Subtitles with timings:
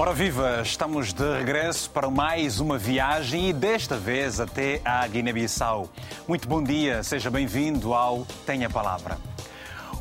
[0.00, 5.90] Ora viva, estamos de regresso para mais uma viagem e desta vez até a Guiné-Bissau.
[6.26, 9.18] Muito bom dia, seja bem-vindo ao Tenha Palavra.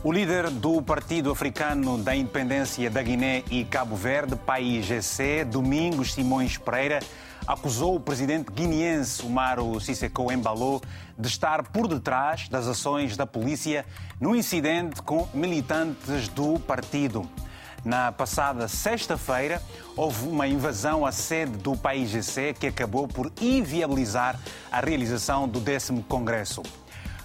[0.01, 6.57] O líder do Partido Africano da Independência da Guiné e Cabo Verde, PAIGC, Domingos Simões
[6.57, 7.01] Pereira,
[7.45, 10.81] acusou o presidente guineense Umaru Sissoko Embalo
[11.17, 13.85] de estar por detrás das ações da polícia
[14.17, 17.29] no incidente com militantes do partido.
[17.83, 19.61] Na passada sexta-feira,
[19.95, 24.37] houve uma invasão à sede do PAIGC que acabou por inviabilizar
[24.71, 26.61] a realização do décimo Congresso.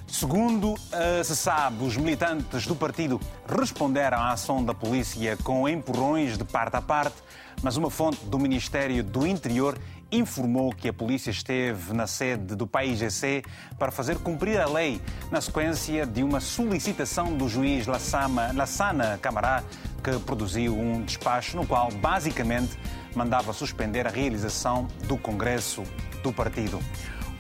[0.07, 6.39] Segundo uh, se sabe, os militantes do partido responderam à ação da polícia com empurrões
[6.39, 7.17] de parte a parte,
[7.61, 9.77] mas uma fonte do Ministério do Interior
[10.13, 13.43] informou que a polícia esteve na sede do PAIGC
[13.77, 15.01] para fazer cumprir a lei,
[15.33, 19.65] na sequência de uma solicitação do juiz Lassana Camará,
[20.05, 22.79] que produziu um despacho no qual, basicamente,
[23.15, 25.83] mandava suspender a realização do Congresso
[26.23, 26.79] do partido.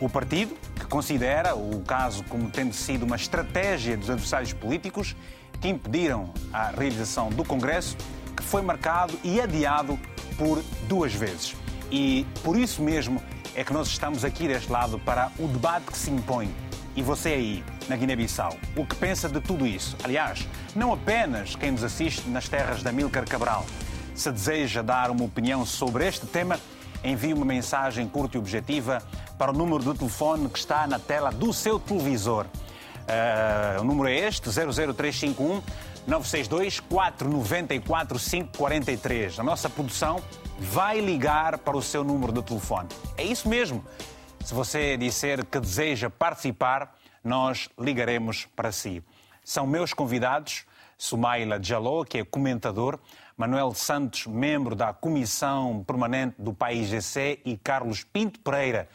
[0.01, 5.15] O partido, que considera o caso como tendo sido uma estratégia dos adversários políticos
[5.61, 7.97] que impediram a realização do Congresso,
[8.35, 9.98] que foi marcado e adiado
[10.39, 11.55] por duas vezes.
[11.91, 13.23] E por isso mesmo
[13.55, 16.53] é que nós estamos aqui deste lado para o debate que se impõe.
[16.97, 19.97] E você aí, na Guiné-Bissau, o que pensa de tudo isso?
[20.05, 23.67] Aliás, não apenas quem nos assiste nas terras da Milcar Cabral.
[24.14, 26.59] Se deseja dar uma opinião sobre este tema,
[27.03, 29.03] envie uma mensagem curta e objetiva
[29.36, 32.47] para o número de telefone que está na tela do seu televisor.
[32.47, 35.62] Uh, o número é este, 00351
[36.06, 39.41] 962 494 543.
[39.41, 40.23] A nossa produção
[40.61, 42.89] vai ligar para o seu número de telefone.
[43.17, 43.84] É isso mesmo.
[44.45, 49.03] Se você disser que deseja participar, nós ligaremos para si.
[49.42, 50.67] São meus convidados
[50.98, 52.98] Sumaila Jaló, que é comentador,
[53.39, 58.86] Manuel Santos, membro da Comissão Permanente do País GC, e Carlos Pinto Pereira,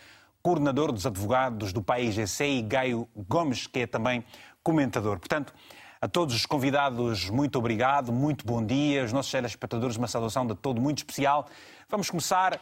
[0.44, 4.24] coordenador dos advogados do País GC, e Gaio Gomes, que é também
[4.62, 5.18] comentador.
[5.18, 5.52] Portanto,
[6.00, 9.04] a todos os convidados, muito obrigado, muito bom dia.
[9.04, 11.48] Os nossos telespectadores, uma saudação de todo muito especial.
[11.90, 12.58] Vamos começar uh,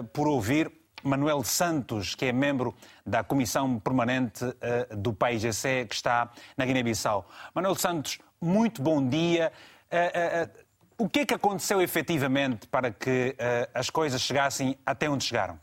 [0.00, 5.94] uh, por ouvir Manuel Santos, que é membro da Comissão Permanente uh, do PAIGC, que
[5.94, 7.28] está na Guiné-Bissau.
[7.54, 9.52] Manuel Santos, muito bom dia.
[10.96, 13.36] o que é que aconteceu efetivamente para que
[13.74, 15.58] as coisas chegassem até onde chegaram?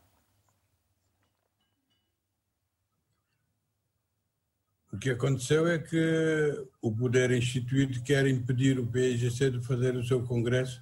[4.96, 10.06] O que aconteceu é que o poder instituído quer impedir o PIGC de fazer o
[10.06, 10.82] seu congresso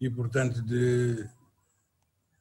[0.00, 1.28] e, portanto, de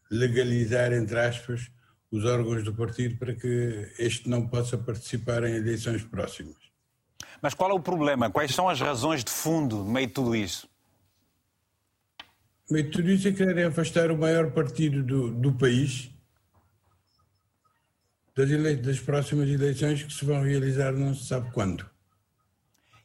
[0.09, 1.69] legalizar, entre aspas,
[2.11, 6.57] os órgãos do partido para que este não possa participar em eleições próximas.
[7.41, 8.29] Mas qual é o problema?
[8.29, 10.67] Quais são as razões de fundo no meio de tudo isso?
[12.69, 16.09] No meio de tudo isso é querem afastar o maior partido do, do país
[18.35, 18.75] das, ele...
[18.75, 21.89] das próximas eleições que se vão realizar não se sabe quando.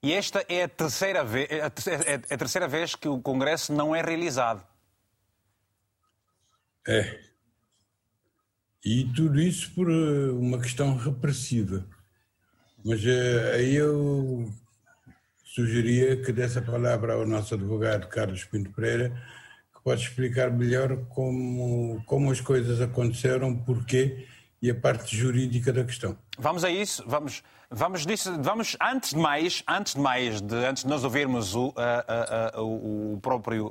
[0.02, 3.72] E esta é a terceira vez, é a é é terceira vez que o Congresso
[3.72, 4.62] não é realizado.
[6.86, 7.18] É.
[8.84, 11.86] E tudo isso por eh, uma questão repressiva.
[12.84, 14.52] Mas uh, aí eu
[15.42, 19.10] sugeria que desse a palavra ao nosso advogado Carlos Pinto Pereira,
[19.74, 24.26] que pode explicar melhor como, como as coisas aconteceram, porquê
[24.60, 26.18] e a parte jurídica da questão.
[26.38, 27.42] Vamos a isso, vamos,
[27.74, 31.68] vamos, disso, vamos antes de mais, antes de mais, de, antes de nós ouvirmos o,
[31.68, 31.72] uh,
[32.56, 33.70] uh, uh, o próprio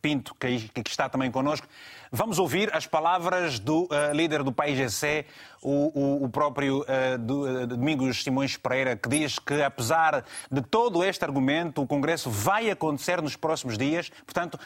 [0.00, 1.66] Pinto, que, que, está também connosco,
[2.10, 5.26] vamos ouvir as palavras do líder do PAIGC,
[5.62, 6.84] o, o, o próprio
[7.20, 12.70] do, Domingos Simões Pereira, que diz que apesar de todo este argumento, o Congresso vai
[12.70, 14.58] acontecer nos próximos dias, portanto,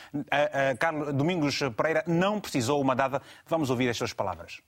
[0.78, 3.20] Carlos Domingos Pereira não precisou uma data.
[3.46, 4.60] Vamos ouvir as suas palavras.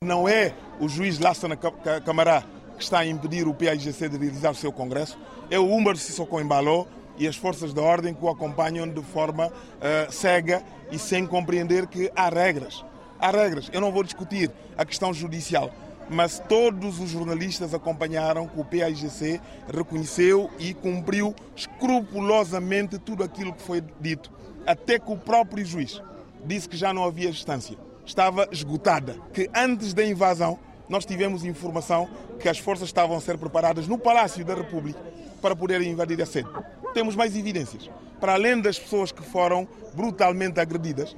[0.00, 1.56] Não é o juiz Lassana
[2.04, 2.44] Camará
[2.78, 5.18] que está a impedir o PAIGC de realizar o seu congresso,
[5.50, 6.86] é o Umar Sissoko Embaló
[7.18, 11.88] e as forças da ordem que o acompanham de forma uh, cega e sem compreender
[11.88, 12.84] que há regras.
[13.18, 13.68] Há regras.
[13.72, 15.72] Eu não vou discutir a questão judicial,
[16.08, 19.40] mas todos os jornalistas acompanharam que o PAIGC
[19.74, 24.30] reconheceu e cumpriu escrupulosamente tudo aquilo que foi dito,
[24.64, 26.00] até que o próprio juiz
[26.44, 27.76] disse que já não havia distância
[28.08, 29.16] estava esgotada.
[29.32, 30.58] Que antes da invasão
[30.88, 32.08] nós tivemos informação
[32.38, 35.00] que as forças estavam a ser preparadas no Palácio da República
[35.40, 36.48] para poderem invadir a sede.
[36.94, 37.90] Temos mais evidências.
[38.20, 41.16] Para além das pessoas que foram brutalmente agredidas,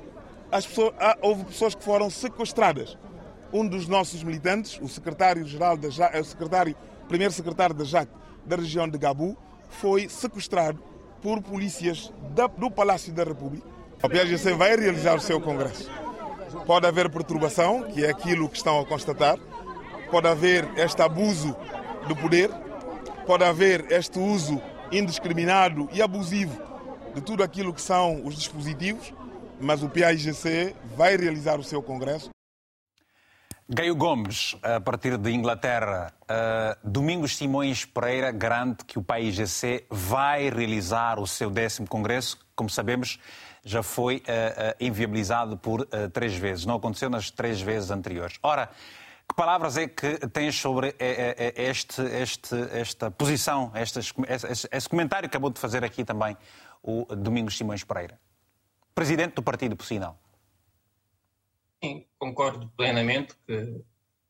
[0.51, 2.99] pessoas, houve pessoas que foram sequestradas.
[3.53, 6.77] Um dos nossos militantes, o secretário-geral da o secretário,
[7.09, 8.09] primeiro secretário da JAC
[8.45, 9.37] da região de Gabu,
[9.69, 10.83] foi sequestrado
[11.23, 13.67] por polícias da, do Palácio da República
[14.03, 15.91] O PAGC vai realizar o seu congresso.
[16.67, 19.39] Pode haver perturbação, que é aquilo que estão a constatar.
[20.11, 21.57] Pode haver este abuso
[22.09, 22.51] do poder.
[23.27, 24.61] Pode haver este uso
[24.91, 26.61] indiscriminado e abusivo
[27.15, 29.15] de tudo aquilo que são os dispositivos.
[29.61, 32.31] Mas o PAIGC vai realizar o seu congresso.
[33.73, 40.51] Gaio Gomes, a partir de Inglaterra, uh, Domingos Simões Pereira garante que o PAIGC vai
[40.51, 42.37] realizar o seu décimo congresso.
[42.57, 43.21] Como sabemos,
[43.65, 46.67] já foi uh, uh, inviabilizado por três vezes.
[46.67, 48.39] Não aconteceu nas três vezes anteriores.
[48.43, 48.71] Ora,
[49.31, 50.97] que palavras é que tens sobre
[51.55, 54.01] este, este, esta posição, este,
[54.73, 56.37] esse comentário que acabou de fazer aqui também
[56.83, 58.19] o Domingos Simões Pereira,
[58.93, 60.19] presidente do partido, por sinal?
[61.83, 63.85] Sim, concordo plenamente que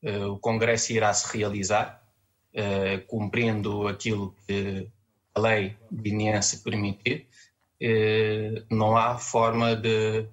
[0.05, 2.07] uh, o Congresso irá se realizar,
[2.55, 4.87] uh, cumprindo aquilo que
[5.35, 7.27] a lei guineense permitir.
[7.83, 10.29] Uh, não há forma de,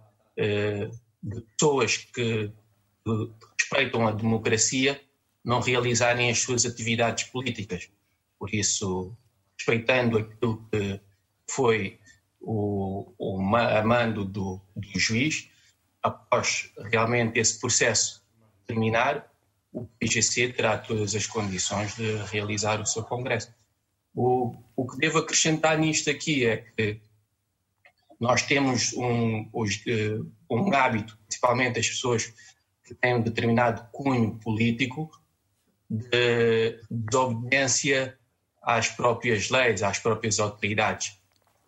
[1.23, 2.51] de pessoas que,
[3.07, 5.01] que respeitam a democracia
[5.43, 7.89] não realizarem as suas atividades políticas.
[8.37, 9.15] Por isso,
[9.57, 10.99] respeitando aquilo que
[11.49, 11.99] foi
[12.39, 15.49] o, o mando do, do juiz,
[16.03, 18.21] após realmente esse processo
[18.65, 19.31] terminar,
[19.71, 23.53] o PGC terá todas as condições de realizar o seu congresso.
[24.13, 26.99] O, o que devo acrescentar nisto aqui é que
[28.19, 29.49] nós temos um,
[29.87, 30.19] eh,
[30.49, 32.33] um hábito, principalmente as pessoas
[32.87, 35.11] que têm um determinado cunho político,
[35.89, 38.17] de desobediência
[38.63, 41.17] às próprias leis, às próprias autoridades.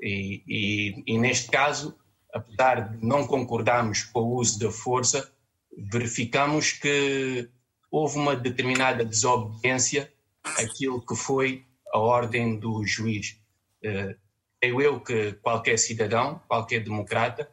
[0.02, 1.98] E, e, e neste caso,
[2.34, 5.32] apesar de não concordarmos com o uso da força,
[5.78, 7.50] verificamos que
[7.92, 10.12] houve uma determinada desobediência
[10.44, 13.40] àquilo que foi a ordem do juiz.
[13.84, 14.16] Uh,
[14.60, 17.50] creio eu que qualquer cidadão, qualquer democrata,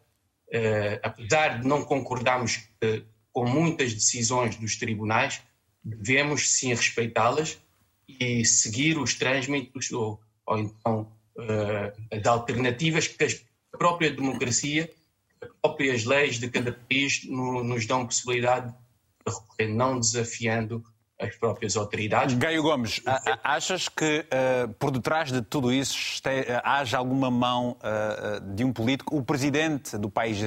[0.48, 5.42] uh, apesar de não concordarmos uh, com muitas decisões dos tribunais,
[5.84, 7.58] devemos sim respeitá-las
[8.08, 11.12] e seguir os trânsmitos ou, ou então
[12.10, 14.90] as alternativas que a própria democracia,
[15.42, 20.82] as próprias leis de cada país nos dão possibilidade de recorrer, não desafiando
[21.20, 22.34] as próprias autoridades.
[22.36, 23.02] Gaio Gomes,
[23.44, 28.64] achas que uh, por detrás de tudo isso este, uh, haja alguma mão uh, de
[28.64, 29.14] um político?
[29.14, 30.38] O presidente do país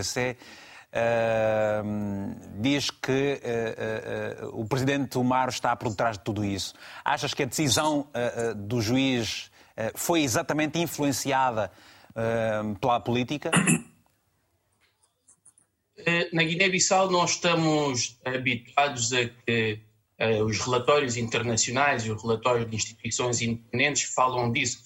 [0.92, 3.42] GC diz que
[4.54, 6.74] o presidente Omar está por detrás de tudo isso.
[7.06, 8.08] Achas que a decisão
[8.56, 9.50] do juiz
[9.96, 11.72] foi exatamente influenciada
[12.12, 13.52] uh, pela política?
[16.32, 19.82] Na Guiné-Bissau nós estamos habituados a que
[20.20, 24.80] uh, os relatórios internacionais e os relatórios de instituições independentes falam disso,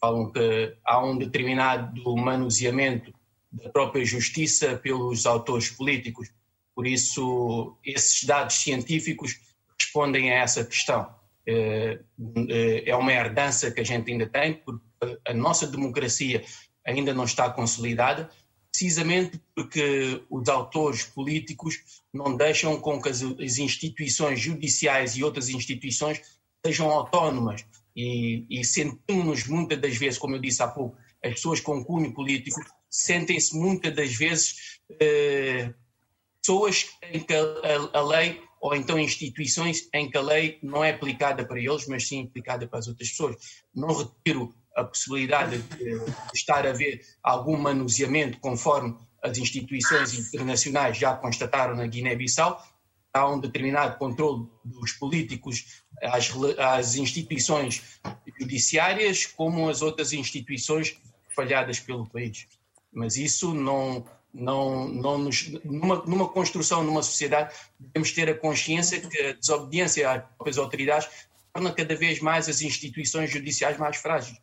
[0.00, 3.12] falam que há um determinado manuseamento
[3.52, 6.28] da própria justiça pelos autores políticos.
[6.74, 9.38] Por isso, esses dados científicos
[9.78, 11.12] respondem a essa questão.
[11.46, 14.84] É uma herdança que a gente ainda tem, porque
[15.26, 16.44] a nossa democracia
[16.86, 18.30] ainda não está consolidada,
[18.70, 23.22] precisamente porque os autores políticos não deixam com que as,
[23.58, 26.20] instituições judiciais e outras instituições
[26.64, 27.64] sejam autónomas.
[27.96, 32.14] E, e sentimos-nos muitas das vezes, como eu disse há pouco, as pessoas com cunho
[32.14, 35.72] político sentem-se muitas das vezes eh,
[36.40, 40.90] pessoas em que a, a, lei, ou então instituições em que a lei não é
[40.90, 43.36] aplicada para eles, mas sim aplicada para as outras pessoas.
[43.74, 46.00] Não retiro a possibilidade de
[46.34, 52.60] estar a ver algum manuseamento conforme as instituições internacionais já constataram na Guiné-Bissau,
[53.12, 58.00] há um determinado controle dos políticos às, às, instituições
[58.38, 60.96] judiciárias, como as outras instituições
[61.34, 62.46] falhadas pelo país.
[62.92, 69.00] Mas isso não, não, não nos, numa, numa construção, numa sociedade, devemos ter a consciência
[69.00, 71.08] que a desobediência às próprias autoridades
[71.52, 74.38] torna cada vez mais as instituições judiciais mais frágeis.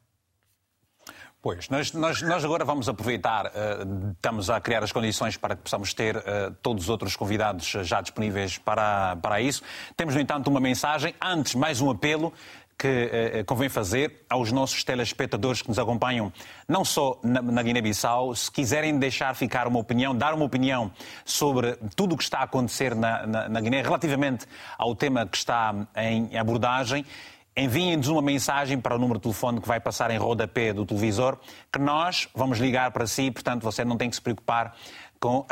[1.39, 5.61] Pois, nós, nós, nós, agora vamos aproveitar, uh, estamos a criar as condições para que
[5.61, 6.21] possamos ter uh,
[6.61, 9.61] todos os outros convidados já disponíveis para, para isso.
[9.95, 12.33] Temos, no entanto, uma mensagem, antes, mais um apelo
[12.77, 16.31] que uh, convém fazer aos nossos telespectadores que nos acompanham,
[16.67, 20.91] não só na, na Guiné-Bissau, se quiserem deixar ficar uma opinião, dar uma opinião
[21.25, 24.45] sobre tudo o que está a acontecer na, na, na Guiné relativamente
[24.77, 27.03] ao tema que está em abordagem
[27.57, 31.39] enviem-nos uma mensagem para o número de telefone que vai passar em rodapé do televisor,
[31.73, 34.75] que nós vamos ligar para si, portanto você não tem que se preocupar
[35.19, 35.45] com uh,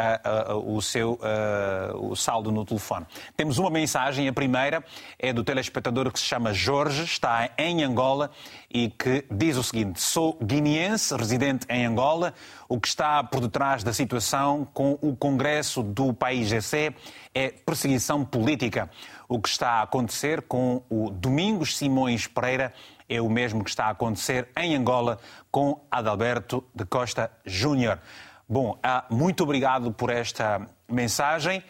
[0.53, 3.05] uh, o seu uh, o saldo no telefone.
[3.36, 4.84] Temos uma mensagem, a primeira
[5.17, 8.31] é do telespectador que se chama Jorge, está em Angola
[8.72, 12.34] e que diz o seguinte: Sou guineense, residente em Angola.
[12.67, 16.93] O que está por detrás da situação com o Congresso do país GC
[17.34, 18.89] é perseguição política.
[19.27, 22.74] O que está a acontecer com o Domingos Simões Pereira
[23.07, 25.19] é o mesmo que está a acontecer em Angola
[25.51, 28.00] com Adalberto de Costa Júnior.
[28.47, 31.63] Bom, ah, muito obrigado por esta mensagem.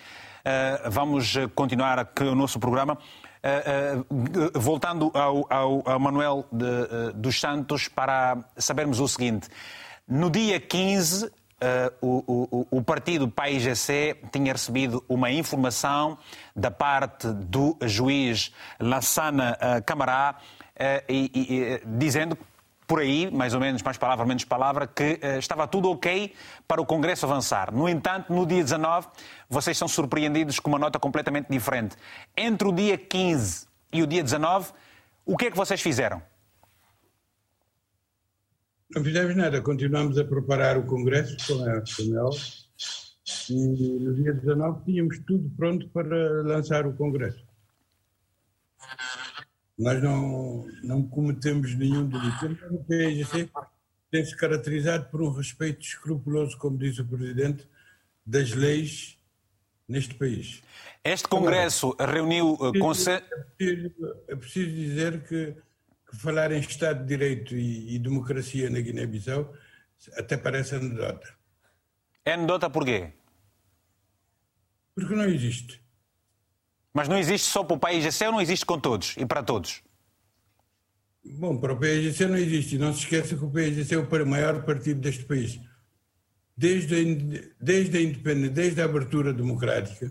[0.44, 2.98] Ah, vamos continuar aqui o nosso programa.
[3.42, 4.04] Ah,
[4.54, 9.48] voltando ao, ao, ao Manuel de, dos Santos para sabermos o seguinte.
[10.06, 11.32] No dia 15,
[12.02, 16.18] o, o, o partido PAIGC tinha recebido uma informação
[16.54, 20.36] da parte do juiz Lassana Camará
[21.98, 22.38] dizendo
[22.88, 26.34] por aí, mais ou menos, mais palavra, menos palavra, que uh, estava tudo ok
[26.68, 27.74] para o Congresso avançar.
[27.74, 29.08] No entanto, no dia 19,
[29.50, 31.96] vocês são surpreendidos com uma nota completamente diferente.
[32.36, 34.72] Entre o dia 15 e o dia 19,
[35.26, 36.22] o que é que vocês fizeram?
[38.96, 42.30] Não fizemos nada, continuamos a preparar o Congresso com a CNL
[43.50, 47.45] e no dia 19 tínhamos tudo pronto para lançar o Congresso.
[49.78, 52.46] Nós não, não cometemos nenhum delito.
[52.72, 53.50] O PIGC
[54.10, 57.68] tem-se caracterizado por um respeito escrupuloso, como disse o Presidente,
[58.26, 59.18] das leis
[59.88, 60.64] neste país.
[61.04, 63.96] Este Congresso Agora, reuniu é preciso, é, preciso,
[64.30, 65.56] é preciso dizer que,
[66.10, 69.54] que, falar em Estado de Direito e, e democracia na Guiné-Bissau
[70.18, 71.36] até parece anedota.
[72.24, 73.14] É anedota porquê?
[74.96, 75.85] Porque não existe.
[76.96, 79.84] Mas não existe só para o PAIGC ou não existe com todos e para todos?
[81.26, 82.78] Bom, para o PAIGC não existe.
[82.78, 85.60] Não se esqueça que o PAIGC é o maior partido deste país.
[86.56, 90.10] Desde a, desde a independência, desde a abertura democrática,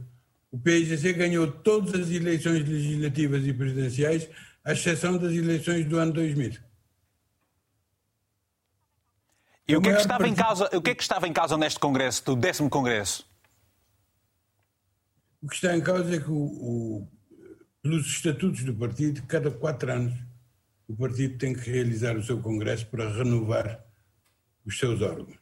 [0.53, 4.29] o PAIGC ganhou todas as eleições legislativas e presidenciais,
[4.63, 6.53] à exceção das eleições do ano 2000.
[9.67, 10.39] E o que, é que estava partido...
[10.39, 13.27] em causa, o que é que estava em causa neste Congresso, do décimo Congresso?
[15.45, 17.09] O que está em causa é que, o, o,
[17.83, 20.15] pelos estatutos do partido, cada quatro anos,
[20.89, 23.85] o partido tem que realizar o seu congresso para renovar
[24.65, 25.37] os seus órgãos.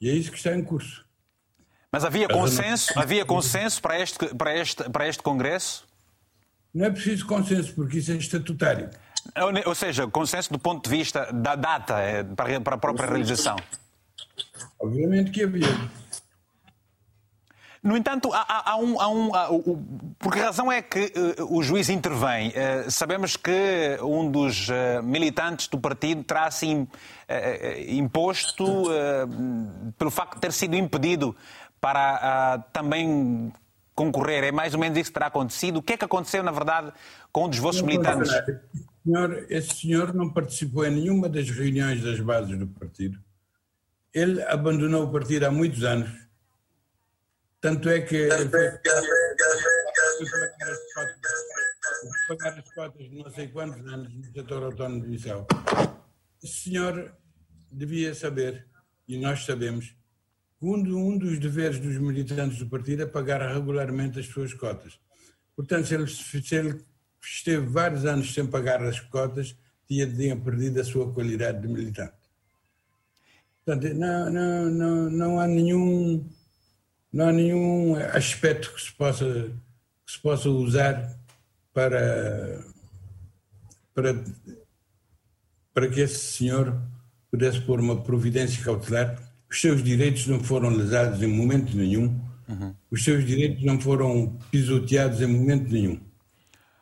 [0.00, 1.06] E é isso que está em curso.
[1.92, 5.86] Mas havia consenso, havia consenso para este, para, este, para este congresso?
[6.74, 8.90] Não é preciso consenso, porque isso é estatutário.
[9.64, 13.54] Ou seja, consenso do ponto de vista da data é, para a própria realização.
[14.80, 15.68] Obviamente que havia.
[17.82, 19.00] No entanto, há, há um.
[19.00, 19.78] Há um há, o,
[20.18, 22.50] por que razão é que uh, o juiz intervém?
[22.50, 26.86] Uh, sabemos que um dos uh, militantes do partido terá assim
[27.86, 28.86] imposto
[29.96, 31.34] pelo facto de ter sido impedido
[31.80, 33.52] para também
[33.94, 34.42] concorrer.
[34.42, 35.76] É mais ou menos isso que terá acontecido.
[35.76, 36.92] O que é que aconteceu, na verdade,
[37.30, 38.32] com um dos vossos militantes?
[38.32, 38.60] Esse
[39.04, 43.20] senhor, esse senhor não participou em nenhuma das reuniões das bases do partido.
[44.12, 46.10] Ele abandonou o partido há muitos anos
[47.60, 48.70] tanto é que foi
[52.28, 55.46] pagar as cotas de não sei quantos anos no setor autónomo de Bissau.
[56.42, 57.14] O senhor
[57.70, 58.66] devia saber,
[59.06, 59.94] e nós sabemos,
[60.58, 64.98] que um, dos deveres dos militantes do partido é pagar regularmente as suas cotas.
[65.56, 66.84] Portanto, se ele, se ele
[67.22, 72.14] esteve vários anos sem pagar as cotas, tinha, tinha perdido a sua qualidade de militante.
[73.64, 76.26] Portanto, não, não, não, não há nenhum
[77.12, 79.24] não há nenhum aspecto que se possa,
[80.06, 81.18] que se possa usar
[81.72, 82.64] para,
[83.94, 84.24] para,
[85.74, 86.80] para que esse senhor
[87.30, 89.18] pudesse pôr uma providência cautelar.
[89.50, 92.74] Os seus direitos não foram lesados em momento nenhum, uhum.
[92.90, 96.00] os seus direitos não foram pisoteados em momento nenhum.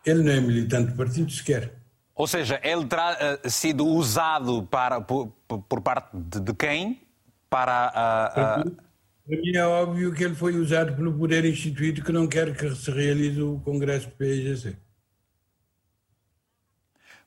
[0.05, 1.75] Ele não é militante do partido sequer.
[2.15, 7.01] Ou seja, ele terá uh, sido usado para, por, por parte de, de quem?
[7.49, 8.67] Para.
[8.67, 8.88] Uh, uh
[9.29, 12.75] para mim é óbvio que ele foi usado pelo poder instituído que não quer que
[12.75, 14.75] se realize o Congresso do PIGC.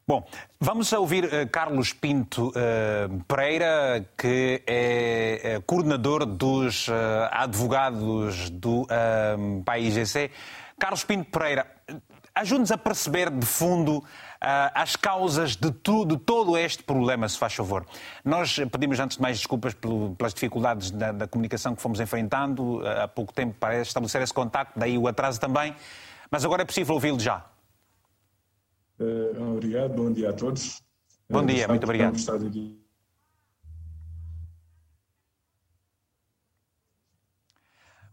[0.08, 0.28] Bom,
[0.60, 6.88] vamos ouvir uh, Carlos Pinto uh, Pereira, que é uh, coordenador dos
[7.30, 8.88] advogados do
[9.64, 10.32] PAIGC.
[10.80, 11.68] Carlos Pinto Pereira,
[12.34, 14.04] ajude-nos a perceber de fundo
[14.42, 17.86] uh, as causas de, tu, de, todo este problema, se faz favor.
[18.26, 23.04] Nós pedimos, antes de mais, desculpas pelas dificuldades da, da, comunicação que fomos enfrentando uh,
[23.04, 25.76] há pouco tempo para estabelecer esse contacto, daí o atraso também,
[26.30, 27.46] mas agora é possível ouvi-lo já.
[29.00, 30.82] Uh, obrigado, bom dia a todos.
[31.30, 32.18] Bom dia, muito obrigado.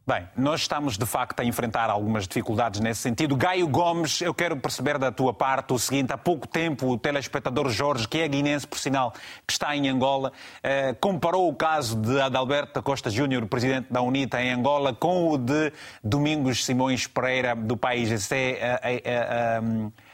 [0.09, 3.37] Bem, nós estamos de facto a enfrentar algumas dificuldades nesse sentido.
[3.37, 7.69] Gaio Gomes, eu quero perceber da tua parte o seguinte: há pouco tempo o telespectador
[7.69, 9.13] Jorge, que é guinense por sinal,
[9.47, 14.01] que está em Angola, eh, comparou o caso de Adalberto da Costa Júnior, presidente da
[14.01, 19.61] UNITA em Angola, com o de Domingos Simões Pereira, do país eh, eh, eh,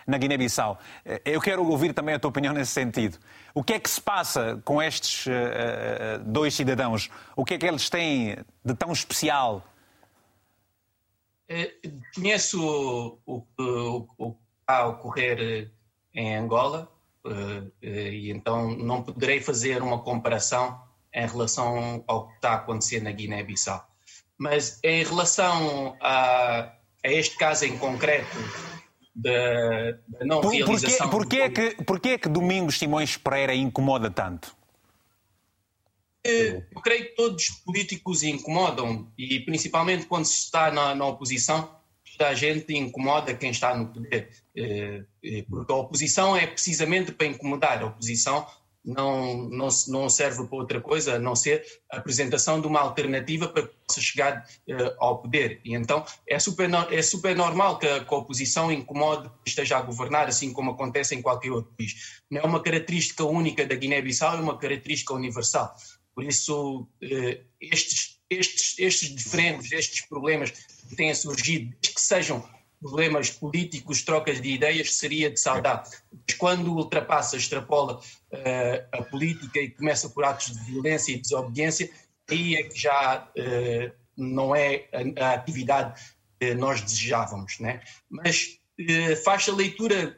[0.09, 0.77] na Guiné-Bissau.
[1.05, 3.17] Eh, eu quero ouvir também a tua opinião nesse sentido.
[3.55, 7.09] O que é que se passa com estes eh, dois cidadãos?
[7.37, 9.63] O que é que eles têm de tão especial?
[11.49, 11.75] Eh,
[12.15, 12.61] conheço
[13.27, 15.71] o, o, o, que está a ocorrer
[16.15, 16.91] em Angola
[17.27, 20.81] eh, eh, e então não poderei fazer uma comparação
[21.13, 23.87] em relação ao que está a acontecer na Guiné-Bissau.
[24.39, 26.73] Mas em relação a,
[27.05, 28.37] a, este caso em concreto
[29.15, 31.09] da, da não Por, realização...
[31.09, 34.57] Porquê, porquê, é que, porquê é que Domingos Simões Pereira incomoda tanto?
[36.25, 41.71] Eu creio que todos os políticos incomodam, e principalmente quando se está na, na oposição,
[42.17, 44.31] toda a gente incomoda quem está no poder.
[44.57, 47.83] Eh, eh, porque a oposição é precisamente para incomodar.
[47.83, 48.47] A oposição
[48.85, 53.49] não, não, não serve para outra coisa a não ser a apresentação de uma alternativa
[53.49, 55.61] para que possa chegar uh, ao poder.
[55.65, 59.79] E então é super, é super normal que a, que a oposição incomode que esteja
[59.79, 62.23] a governar, assim como acontece em qualquer outro país.
[62.31, 65.75] Não é uma característica única da Guiné-Bissau, é uma característica universal.
[66.15, 72.49] Por isso, eh, estes, estes, estes diferentes, estes problemas que têm surgido, que sejam
[72.85, 75.85] problemas políticos, trocas de ideias, seria de saudar.
[76.13, 81.91] Mas quando ultrapassa, extrapola uh, a política e começa por atos de violência e desobediência,
[82.29, 85.99] aí é que já uh, não é a, a, atividade
[86.39, 87.59] que nós desejávamos.
[87.59, 87.81] Né?
[88.11, 90.15] Mas uh, faz a leitura,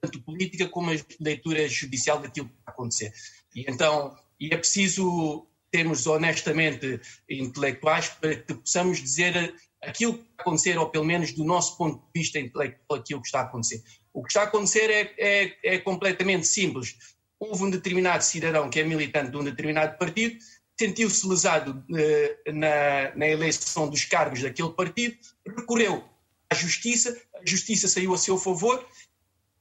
[0.00, 3.12] tanto política como a leitura judicial daquilo que vai acontecer.
[3.56, 10.34] E então e é preciso termos honestamente intelectuais para que possamos dizer aquilo que está
[10.38, 13.42] a acontecer, ou pelo menos do nosso ponto de vista intelectual, aquilo que está a
[13.42, 13.82] acontecer.
[14.12, 16.96] O que está a acontecer é, é, é completamente simples.
[17.38, 20.38] Houve um determinado cidadão que é militante de um determinado partido,
[20.78, 26.04] sentiu-se lesado uh, na, na eleição dos cargos daquele partido, recorreu
[26.50, 28.86] à justiça, a justiça saiu a seu favor,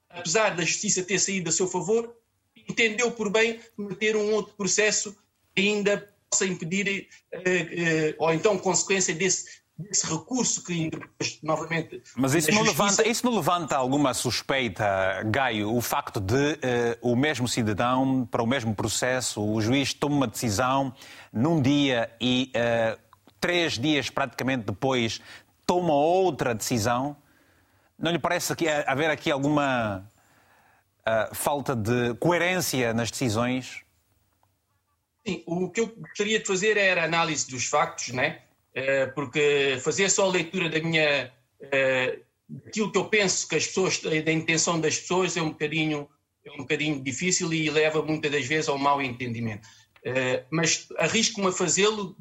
[0.10, 2.16] apesar da justiça ter saído a seu favor,
[2.74, 5.16] entendeu por bem meter um outro processo
[5.56, 10.90] que ainda possa impedir, uh, uh, ou então consequência desse, desse recurso que
[11.44, 12.02] novamente.
[12.16, 12.84] Mas isso não, justiça...
[12.84, 14.86] levanta, isso não levanta alguma suspeita,
[15.26, 16.58] Gaio, o facto de uh,
[17.02, 20.94] o mesmo cidadão, para o mesmo processo, o juiz toma uma decisão
[21.32, 22.52] num dia e
[23.40, 25.22] três dias praticamente depois
[25.66, 27.16] toma outra decisão?
[27.98, 30.10] Não lhe parece que haver aqui alguma
[31.08, 33.84] uh, falta de coerência nas decisões?
[35.26, 38.42] Sim, o que eu gostaria de fazer era análise dos factos, né?
[38.76, 41.32] Uh, porque fazer só a leitura da minha.
[41.62, 44.00] Uh, daquilo que eu penso que as pessoas.
[44.00, 46.10] da intenção das pessoas é um bocadinho,
[46.46, 49.66] é um bocadinho difícil e leva muitas das vezes ao mau entendimento.
[50.06, 52.18] Uh, mas arrisco-me a fazê-lo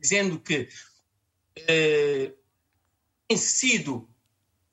[0.00, 0.68] dizendo que
[3.26, 4.08] tem sido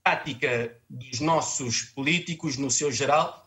[0.02, 3.45] prática dos nossos políticos, no seu geral,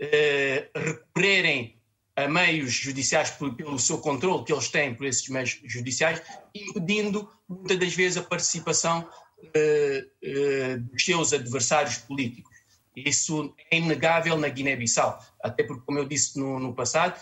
[0.00, 1.76] eh, recorrerem
[2.16, 6.20] a meios judiciais pelo seu controle que eles têm por esses meios judiciais,
[6.54, 9.08] impedindo muitas das vezes a participação
[9.54, 12.56] eh, eh, dos seus adversários políticos.
[12.96, 17.14] Isso é inegável na Guiné-Bissau, até porque, como eu disse no, no passado,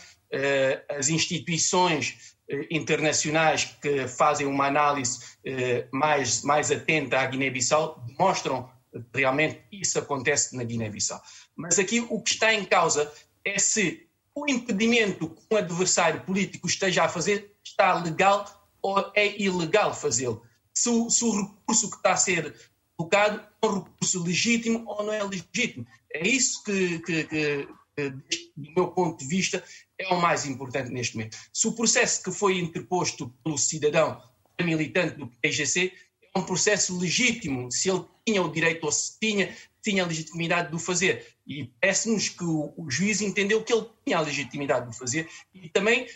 [0.89, 2.37] as instituições
[2.71, 5.21] internacionais que fazem uma análise
[5.93, 8.71] mais, mais atenta à Guiné-Bissau demonstram
[9.15, 11.21] realmente isso acontece na Guiné-Bissau.
[11.57, 13.11] Mas aqui o que está em causa
[13.45, 19.41] é se o impedimento que um adversário político esteja a fazer está legal ou é
[19.41, 20.43] ilegal fazê-lo.
[20.75, 22.55] Se, se, o recurso que está a ser
[22.97, 25.87] colocado é um recurso legítimo ou não é legítimo.
[26.13, 28.11] É isso que, que, que, que,
[28.57, 29.65] do meu ponto de vista,
[29.99, 31.37] é o mais importante neste momento.
[31.53, 34.23] Se o processo que foi interposto pelo cidadão
[34.61, 35.93] militante do PGC
[36.35, 40.69] é um processo legítimo, se ele tinha o direito ou se tinha, tinha a legitimidade
[40.71, 41.36] de o fazer.
[41.47, 45.69] E parece-nos que o, o, juiz entendeu que ele tinha a legitimidade de fazer e
[45.69, 46.09] também,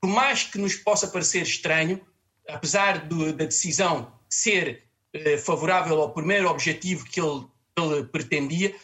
[0.00, 2.00] por mais que nos possa parecer estranho,
[2.48, 8.74] apesar do, da decisão ser eh, favorável ao primeiro objetivo que ele, ele pretendia,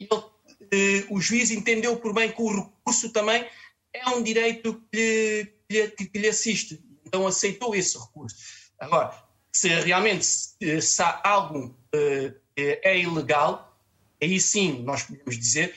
[0.00, 0.24] ele,
[0.72, 3.46] eh, o juiz entendeu por bem que o recurso também
[3.92, 6.82] é um direito que lhe, que, que lhe assiste.
[7.04, 8.36] Então aceitou esse recurso.
[8.80, 9.14] Agora,
[9.52, 13.75] se realmente se, se há algo eh, é ilegal,
[14.20, 15.74] aí sim nós podemos dizer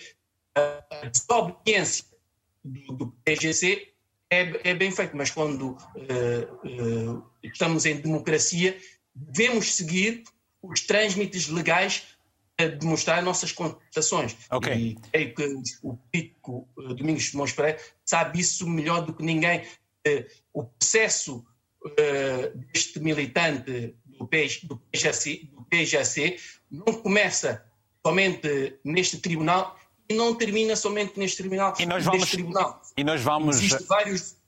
[0.56, 2.06] a desobediência
[2.64, 3.90] do, do PGC
[4.30, 8.78] é, é, bem feito, mas quando uh, uh, estamos em democracia,
[9.16, 10.24] devemos seguir
[10.62, 12.04] os trâmites legais
[12.60, 14.36] a demonstrar nossas contestações.
[14.52, 14.98] Okay.
[15.14, 19.66] E creio que o político uh, Domingos Simões Pereira sabe isso melhor do que ninguém.
[20.54, 21.46] O processo
[22.74, 24.78] deste militante do, PJ, do,
[25.70, 26.40] PJC
[26.72, 27.64] não começa
[28.06, 29.78] somente neste tribunal
[30.10, 31.74] e não termina somente neste tribunal.
[31.80, 32.82] E nós vamos, tribunal.
[32.98, 34.40] E nós vamos Existem vários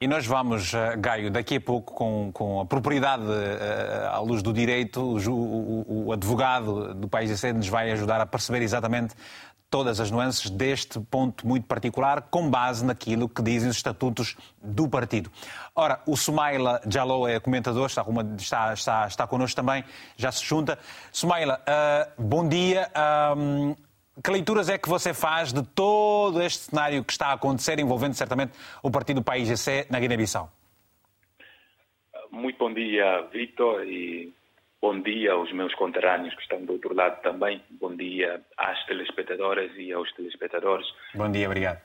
[0.00, 4.42] e nós vamos, eh, Gaio, daqui a pouco, com, com a propriedade uh, à luz
[4.42, 9.16] do direito, o, o, o advogado do país IC nos vai ajudar a perceber exatamente
[9.70, 14.88] todas as nuances deste ponto muito particular, com base naquilo que dizem os estatutos do
[14.88, 15.30] partido.
[15.74, 18.04] Ora, o Sumaila Jalou é comentador, está,
[18.38, 19.84] está, está, está connosco também,
[20.16, 20.78] já se junta.
[21.12, 22.90] Sumaila, uh, bom dia.
[23.36, 23.74] Um,
[24.22, 28.14] que leituras é que você faz de todo este cenário que está a acontecer, envolvendo
[28.14, 28.52] certamente
[28.82, 30.50] o partido PAIGC na Guiné-Bissau?
[32.30, 34.32] Muito bom dia, Vitor, e
[34.80, 37.62] bom dia aos meus conterrâneos que estão do outro lado também.
[37.70, 40.86] Bom dia às telespectadoras e aos telespectadores.
[41.14, 41.80] Bom dia, obrigado.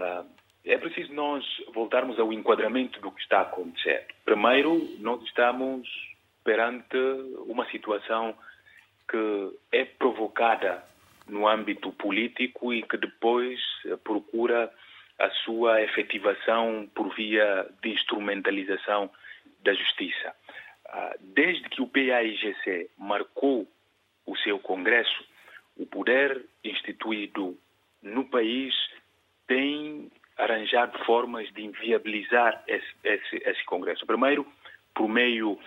[0.00, 0.24] Ah,
[0.64, 4.06] é preciso nós voltarmos ao enquadramento do que está a acontecer.
[4.24, 5.88] Primeiro, nós estamos
[6.44, 6.96] perante
[7.46, 8.34] uma situação
[9.08, 10.82] que é provocada
[11.28, 13.60] no âmbito político e que depois
[14.02, 14.72] procura
[15.18, 19.10] a sua efetivação por via de instrumentalização
[19.62, 20.34] da justiça.
[20.88, 23.66] Ah, desde que o PAIGC marcou
[24.24, 25.24] o seu congresso,
[25.76, 27.58] o poder instituído
[28.02, 28.74] no país
[29.46, 34.06] tem arranjado formas de inviabilizar esse, esse, esse congresso.
[34.06, 34.46] Primeiro,
[34.94, 35.58] por meio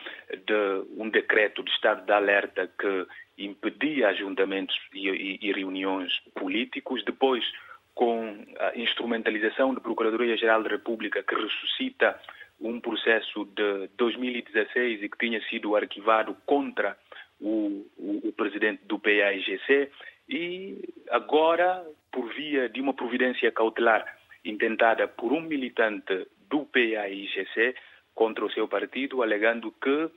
[0.46, 7.04] de um decreto de estado de alerta que impedia ajuntamentos e, e, e reuniões políticos,
[7.06, 7.44] depois
[7.94, 12.20] com a instrumentalização da Procuradoria-Geral da República que ressuscita
[12.60, 16.98] um processo de 2016 e que tinha sido arquivado contra
[17.40, 19.90] o, o, o presidente do PAIGC
[20.30, 20.78] e
[21.10, 24.06] agora, por via de uma providência cautelar
[24.46, 27.76] intentada por um militante do PAIGC
[28.14, 30.12] contra o seu partido, alegando que uh,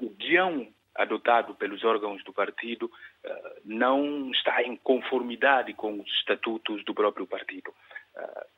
[0.00, 6.84] o guião adotado pelos órgãos do partido uh, não está em conformidade com os estatutos
[6.84, 7.74] do próprio partido.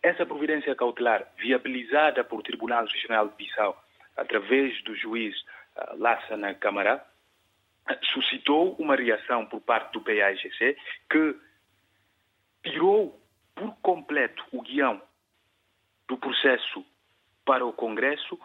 [0.02, 3.82] Essa providência cautelar, viabilizada por Tribunal Regional de Bissau,
[4.16, 5.34] através do juiz
[5.76, 7.04] uh, Lassana Camará,
[8.12, 10.76] suscitou uma reação por parte do PAIGC
[11.10, 11.36] que
[12.62, 13.20] tirou
[13.54, 15.00] por completo o guião
[16.08, 16.84] do processo
[17.44, 18.38] para o Congresso,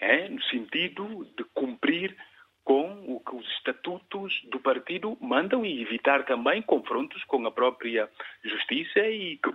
[0.00, 2.16] é, no sentido de cumprir
[2.64, 8.10] com o que os estatutos do partido mandam e evitar também confrontos com a própria
[8.42, 9.52] justiça e que,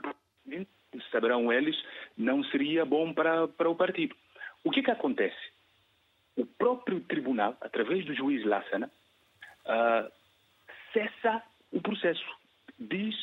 [1.12, 1.76] saberão eles,
[2.18, 4.16] não seria bom para, para o partido.
[4.64, 5.38] O que, que acontece?
[6.36, 8.90] O próprio tribunal, através do juiz Lassana,
[9.66, 10.12] uh,
[10.94, 12.26] cessa o processo.
[12.80, 13.16] Diz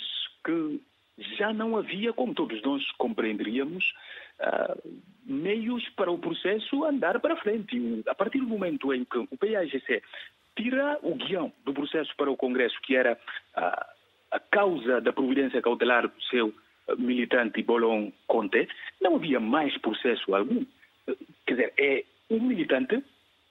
[0.45, 0.81] que
[1.37, 3.95] já não havia, como todos nós compreenderíamos,
[4.41, 8.03] uh, meios para o processo andar para frente.
[8.07, 10.03] A partir do momento em que o PAGC
[10.55, 13.97] tira o guião do processo para o Congresso, que era uh,
[14.31, 16.55] a causa da providência cautelar do seu
[16.99, 18.69] militante Bolon Conte,
[19.01, 20.65] não havia mais processo algum.
[21.47, 23.03] Quer dizer, é um militante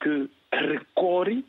[0.01, 1.43] que recorre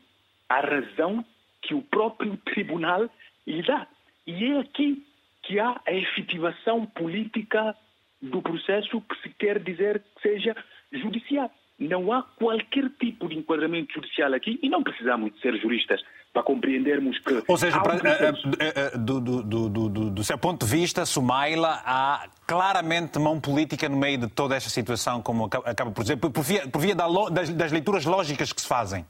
[0.48, 1.24] à razão
[1.62, 3.10] que o próprio tribunal
[3.46, 3.86] lhe dá.
[4.26, 5.04] E é aqui
[5.42, 7.76] que há a efetivação política
[8.20, 10.56] do processo que se quer dizer que seja
[10.92, 11.50] judicial.
[11.78, 16.02] Não há qualquer tipo de enquadramento judicial aqui e não precisamos de ser juristas
[16.36, 17.42] para compreendermos que.
[17.48, 22.28] Ou seja, para, uh, uh, do, do, do, do, seu ponto de vista, Sumaila, há
[22.46, 26.68] claramente mão política no meio de toda esta situação, como acaba por dizer, por via,
[26.68, 29.06] por via das, das leituras lógicas que se fazem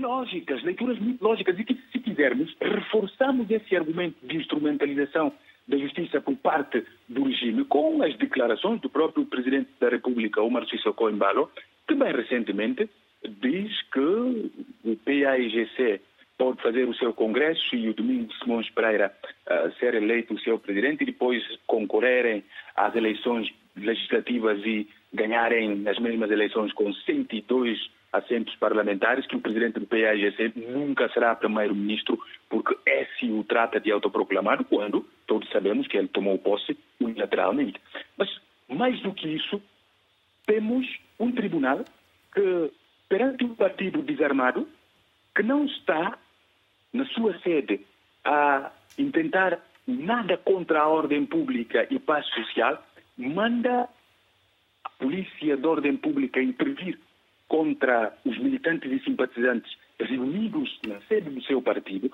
[0.00, 1.58] lógicas, leituras muito lógicas.
[1.58, 5.32] E que, se quisermos, reforçamos esse argumento de instrumentalização
[5.68, 10.66] da justiça por parte do regime com as declarações do próprio presidente da República, Omar
[10.66, 11.50] Sissoko Embalo,
[11.86, 12.88] que bem recentemente
[13.24, 14.00] diz que
[14.84, 16.00] o PAIGC
[16.38, 19.14] pode fazer o seu congresso e o Domingos Simões Pereira
[19.46, 22.42] uh, ser eleito o seu presidente e depois concorrerem
[22.74, 27.78] às eleições legislativas e ganharem as mesmas eleições com 102
[28.12, 33.78] assentos parlamentares, que o presidente do PAIGC nunca será primeiro-ministro, porque é se o trata
[33.78, 37.80] de autoproclamar, quando todos sabemos que ele tomou posse unilateralmente.
[38.16, 38.28] Mas,
[38.68, 39.62] mais do que isso,
[40.46, 40.86] temos
[41.18, 41.84] um tribunal
[42.34, 42.72] que,
[43.10, 44.66] perante um partido desarmado,
[45.34, 46.16] que não está
[46.92, 47.80] na sua sede
[48.24, 52.82] a intentar nada contra a ordem pública e paz social,
[53.18, 53.88] manda
[54.84, 56.98] a polícia de ordem pública intervir
[57.48, 62.10] contra os militantes e simpatizantes reunidos na sede do seu partido,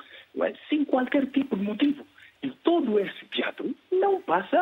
[0.68, 2.06] sem qualquer tipo de motivo.
[2.42, 4.58] E todo esse teatro não passa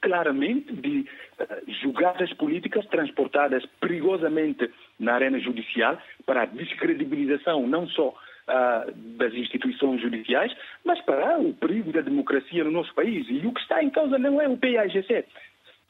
[0.00, 1.00] claramente de
[1.38, 9.32] uh, julgadas políticas transportadas perigosamente na arena judicial para a descredibilização não só uh, das
[9.34, 13.26] instituições judiciais, mas para o perigo da democracia no nosso país.
[13.28, 15.24] E o que está em causa não é o PAIGC,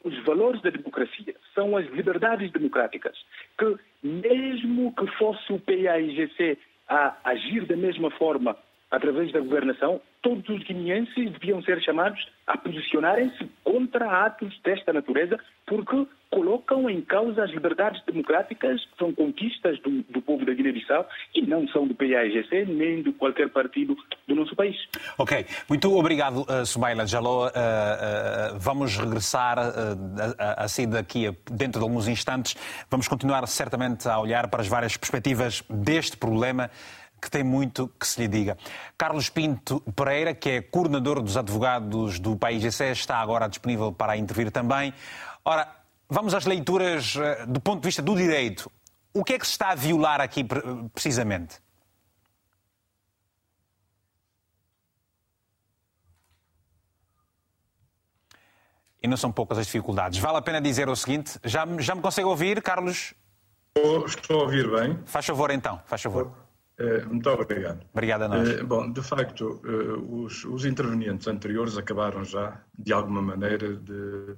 [0.03, 3.15] os valores da democracia, são as liberdades democráticas,
[3.57, 8.57] que mesmo que fosse o PAIGC a agir da mesma forma
[8.91, 15.39] através da governação, todos os guineenses deviam ser chamados a posicionarem-se contra atos desta natureza,
[15.65, 21.41] porque colocam em causa as liberdades democráticas, são conquistas do, do povo da Guiné-Bissau e
[21.41, 24.75] não são do PAIGC nem de qualquer partido do nosso país.
[25.17, 27.47] Ok, muito obrigado, uh, Sumaila Jaló.
[27.47, 29.57] Uh, uh, vamos regressar
[30.57, 32.55] assim daqui a, dentro de alguns instantes.
[32.89, 36.69] Vamos continuar certamente a olhar para as várias perspectivas deste problema
[37.21, 38.57] que tem muito que se lhe diga.
[38.97, 44.49] Carlos Pinto Pereira, que é coordenador dos advogados do PAIGC, está agora disponível para intervir
[44.49, 44.93] também.
[45.45, 45.67] Ora,
[46.09, 48.71] vamos às leituras eh, do ponto de vista do direito.
[49.13, 50.43] O que é que se está a violar aqui
[50.93, 51.61] precisamente?
[59.03, 60.19] E não são poucas as dificuldades.
[60.19, 63.13] Vale a pena dizer o seguinte: já, já me consegue ouvir, Carlos?
[63.75, 64.99] Estou, estou a ouvir bem.
[65.05, 66.40] Faz favor então, faz favor.
[66.81, 67.85] Eh, muito obrigado.
[67.93, 68.49] Obrigado a nós.
[68.49, 74.35] Eh, bom, de facto, eh, os, os, intervenientes anteriores acabaram já, de alguma maneira, de,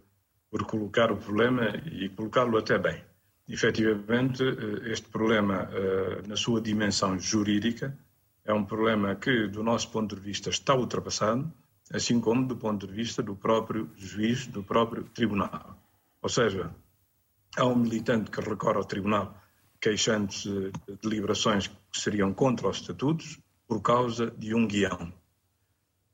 [0.52, 3.02] por colocar o problema e colocá-lo até bem.
[3.48, 4.42] Efetivamente,
[4.86, 5.68] este problema,
[6.26, 7.94] na sua dimensão jurídica,
[8.46, 11.52] é um problema que, do nosso ponto de vista, está ultrapassado,
[11.92, 15.78] assim como do ponto de vista do próprio juiz, do próprio tribunal.
[16.22, 16.74] Ou seja,
[17.58, 19.43] há um militante que recorre ao tribunal
[19.84, 20.48] queixando-se
[20.88, 25.14] de deliberações que seriam contra os estatutos por causa de um guião.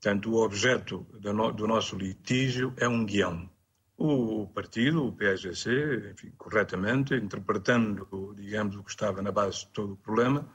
[0.01, 3.47] Portanto, o objeto do nosso litígio é um guião.
[3.95, 9.93] O partido, o PSGC, enfim, corretamente, interpretando, digamos, o que estava na base de todo
[9.93, 10.49] o problema,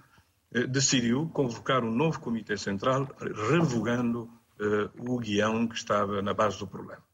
[0.52, 3.06] eh, decidiu convocar um novo Comitê Central,
[3.48, 7.04] revogando eh, o guião que estava na base do problema.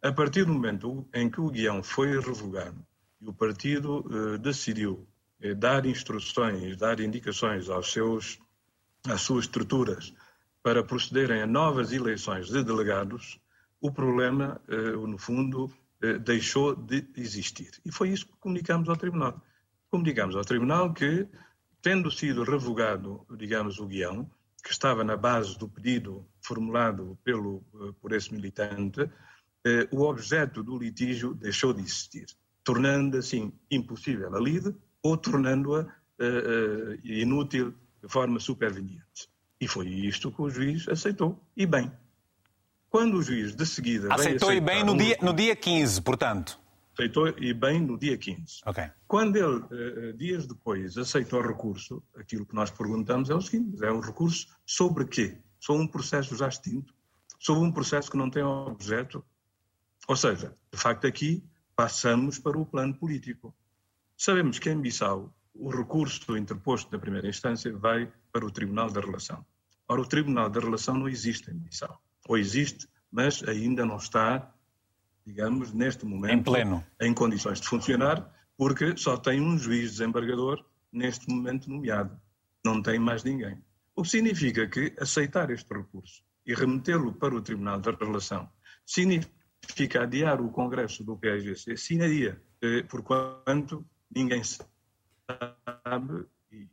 [0.00, 2.82] A partir do momento em que o guião foi revogado
[3.20, 5.06] e o partido eh, decidiu
[5.56, 8.38] dar instruções, dar indicações aos seus,
[9.06, 10.12] às suas estruturas
[10.62, 13.40] para procederem a novas eleições de delegados,
[13.80, 15.72] o problema, eh, no fundo,
[16.02, 17.70] eh, deixou de existir.
[17.84, 19.40] E foi isso que comunicamos ao Tribunal.
[19.90, 21.26] Comunicamos ao Tribunal que,
[21.80, 24.28] tendo sido revogado, digamos, o guião,
[24.62, 27.62] que estava na base do pedido formulado pelo,
[28.00, 29.08] por esse militante,
[29.90, 32.26] o objeto do litígio deixou de existir,
[32.64, 39.28] tornando assim impossível a lide ou tornando-a uh, uh, inútil de forma superveniente.
[39.60, 41.90] E foi isto que o juiz aceitou, e bem.
[42.88, 44.12] Quando o juiz de seguida.
[44.12, 44.96] Aceitou e bem no, um...
[44.96, 46.58] dia, no dia 15, portanto.
[46.94, 48.60] Aceitou e bem no dia 15.
[48.66, 48.90] Okay.
[49.06, 53.84] Quando ele, uh, dias depois, aceitou o recurso, aquilo que nós perguntamos é o seguinte:
[53.84, 55.38] é um recurso sobre quê?
[55.60, 56.94] Sobre um processo já extinto?
[57.38, 59.24] Sobre um processo que não tem objeto?
[60.08, 61.44] Ou seja, de facto, aqui
[61.76, 63.54] passamos para o plano político.
[64.20, 69.00] Sabemos que em Bissau o recurso interposto na primeira instância vai para o Tribunal da
[69.00, 69.46] Relação.
[69.88, 72.02] Ora, o Tribunal da Relação não existe em Bissau.
[72.26, 74.52] Ou existe, mas ainda não está,
[75.24, 76.84] digamos, neste momento, em, pleno.
[77.00, 82.20] em condições de funcionar, porque só tem um juiz desembargador neste momento nomeado.
[82.66, 83.62] Não tem mais ninguém.
[83.94, 88.50] O que significa que aceitar este recurso e remetê-lo para o Tribunal da Relação
[88.84, 96.68] significa adiar o Congresso do PSGC, sinaria, eh, porquanto ninguém sabe, e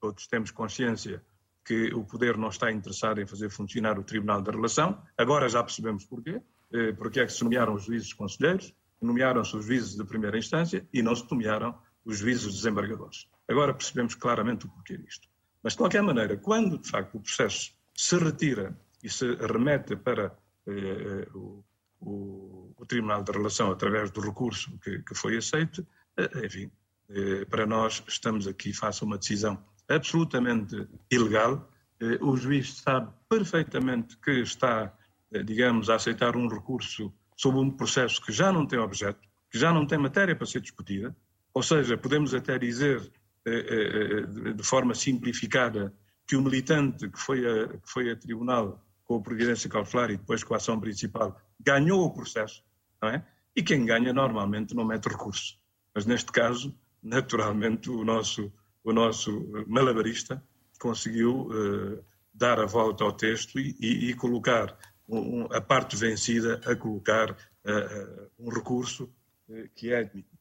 [0.00, 1.24] todos temos consciência
[1.64, 5.02] que o poder não está interessado em fazer funcionar o Tribunal da Relação.
[5.18, 6.40] Agora já percebemos porquê.
[6.72, 10.86] Eh, porque é que se nomearam os juízes conselheiros, nomearam-se os juízes de primeira instância
[10.92, 13.28] e não se nomearam os juízes desembargadores.
[13.48, 15.28] Agora percebemos claramente o porquê disto.
[15.62, 20.36] Mas, de qualquer maneira, quando de facto o processo se retira e se remete para
[20.66, 21.64] eh, eh o,
[22.00, 25.86] o, o, Tribunal da Relação através do recurso que, que foi aceito,
[26.44, 26.70] enfim,
[27.10, 31.70] eh, para nós estamos aqui face a uma decisão absolutamente ilegal.
[32.00, 34.92] Eh, o juiz sabe perfeitamente que está,
[35.44, 39.72] digamos, a aceitar um recurso sobre um processo que já não tem objeto, que já
[39.72, 41.14] não tem matéria para ser discutida,
[41.52, 43.10] ou seja, podemos até dizer
[44.56, 45.94] de forma simplificada
[46.26, 50.16] que o militante que foi a, que foi a tribunal com a providência cautelar e
[50.16, 52.64] depois com a ação principal ganhou o processo,
[53.00, 53.24] não é?
[53.54, 55.56] E quem ganha normalmente não mete recurso.
[55.96, 58.52] Mas neste caso, naturalmente, o nosso,
[58.84, 60.44] o nosso malabarista
[60.78, 62.04] conseguiu uh,
[62.34, 64.76] dar a volta ao texto e, e, e colocar
[65.08, 69.04] um, a parte vencida a colocar uh, um recurso
[69.48, 70.36] uh, que é admitido.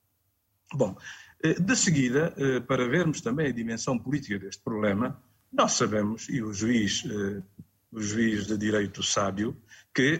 [0.74, 0.98] Bom,
[1.42, 2.34] de seguida,
[2.68, 7.04] para vermos também a dimensão política deste problema, nós sabemos, e o juiz,
[7.92, 9.56] o juiz de direito sábio,
[9.94, 10.20] que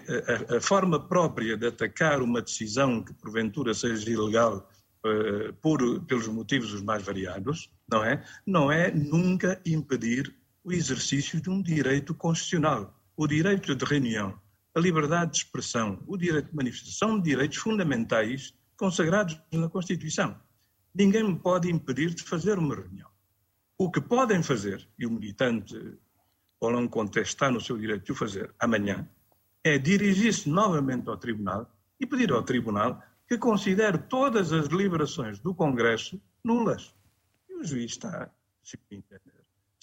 [0.52, 4.70] a, a forma própria de atacar uma decisão que porventura seja ilegal
[5.06, 8.24] uh, por, pelos motivos os mais variados, não é?
[8.46, 14.40] Não é nunca impedir o exercício de um direito constitucional, o direito de reunião,
[14.74, 20.36] a liberdade de expressão, o direito de manifestação, direitos fundamentais consagrados na Constituição.
[20.94, 23.10] Ninguém me pode impedir de fazer uma reunião.
[23.78, 25.76] O que podem fazer, e o militante
[26.60, 29.08] ou não contestar no seu direito de o fazer amanhã,
[29.64, 35.54] é dirigir-se novamente ao Tribunal e pedir ao Tribunal que considere todas as deliberações do
[35.54, 36.94] Congresso nulas.
[37.50, 38.30] E o juiz está,
[38.64, 38.78] se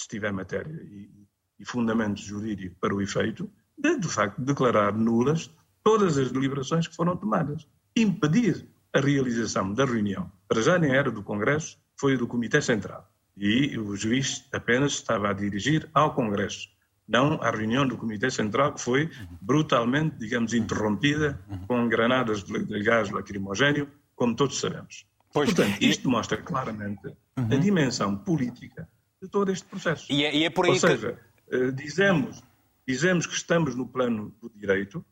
[0.08, 1.26] tiver matéria e,
[1.58, 5.50] e fundamento jurídico para o efeito, de, de facto declarar nulas
[5.82, 7.66] todas as deliberações que foram tomadas.
[7.96, 13.08] Impedir a realização da reunião, para já nem era do Congresso, foi do Comitê Central.
[13.36, 16.68] E o juiz apenas estava a dirigir ao Congresso
[17.06, 19.10] não à reunião do Comitê Central, que foi
[19.40, 25.06] brutalmente, digamos, interrompida com granadas de gás lacrimogéneo, como todos sabemos.
[25.32, 26.10] Pois, Portanto, isto e...
[26.10, 27.48] mostra claramente uhum.
[27.50, 28.88] a dimensão política
[29.20, 30.12] de todo este processo.
[30.12, 31.56] E é, e é por aí Ou seja, que...
[31.56, 32.42] Eh, dizemos,
[32.86, 35.04] dizemos que estamos no plano do direito,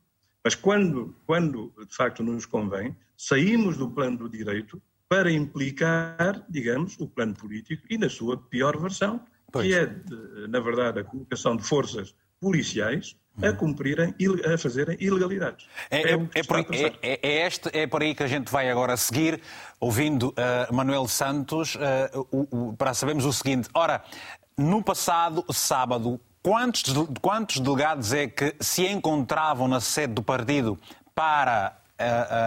[0.43, 6.99] mas quando, quando de facto nos convém, saímos do plano do direito para implicar, digamos,
[6.99, 9.67] o plano político e na sua pior versão, Pois.
[9.67, 9.89] que é,
[10.47, 13.55] na verdade, a colocação de forças policiais a hum.
[13.55, 14.13] cumprirem,
[14.51, 15.65] a fazerem ilegalidades.
[15.89, 18.97] É, é, é, por, é, é, este, é por aí que a gente vai agora
[18.97, 19.41] seguir,
[19.79, 23.69] ouvindo uh, Manuel Santos, uh, o, o, para sabermos o seguinte.
[23.73, 24.03] Ora,
[24.57, 30.77] no passado sábado, quantos, quantos delegados é que se encontravam na sede do partido
[31.15, 31.77] para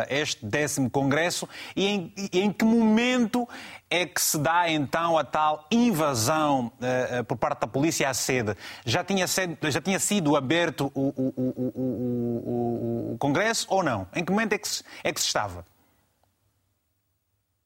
[0.08, 3.48] este décimo Congresso e em, e em, que momento
[3.90, 8.56] é que se dá então a tal invasão uh, por parte da polícia à sede?
[8.84, 14.06] Já tinha, já tinha sido aberto o, o, o, o, Congresso ou não?
[14.14, 15.64] Em que momento é que, se, é que se estava?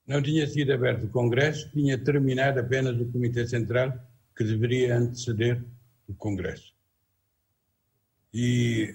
[0.06, 3.92] Não tinha sido aberto o Congresso, tinha terminado apenas o Comitê Central
[4.36, 5.62] que deveria anteceder
[6.08, 6.72] o Congresso.
[8.32, 8.94] E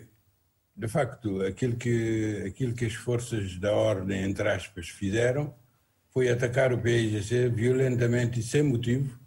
[0.76, 5.54] de facto, aquilo que, aquilo que as forças da ordem, entre aspas, fizeram
[6.10, 9.20] foi atacar o PIGC violentamente e sem motivo,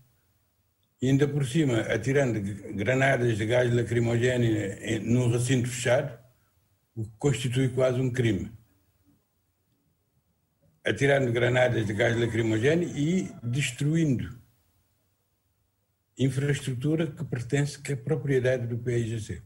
[1.01, 2.41] e ainda por cima atirando
[2.75, 6.19] granadas de gás lacrimogéneo num recinto fechado,
[6.95, 8.53] o que constitui quase um crime.
[10.85, 14.41] Atirando granadas de gás lacrimogéneo e destruindo
[16.19, 19.43] infraestrutura que pertence, que é propriedade do PIGC.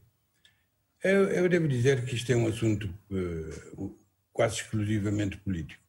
[1.03, 3.99] Eu, eu, devo dizer que isto é um assunto uh,
[4.35, 5.83] quase exclusivamente político.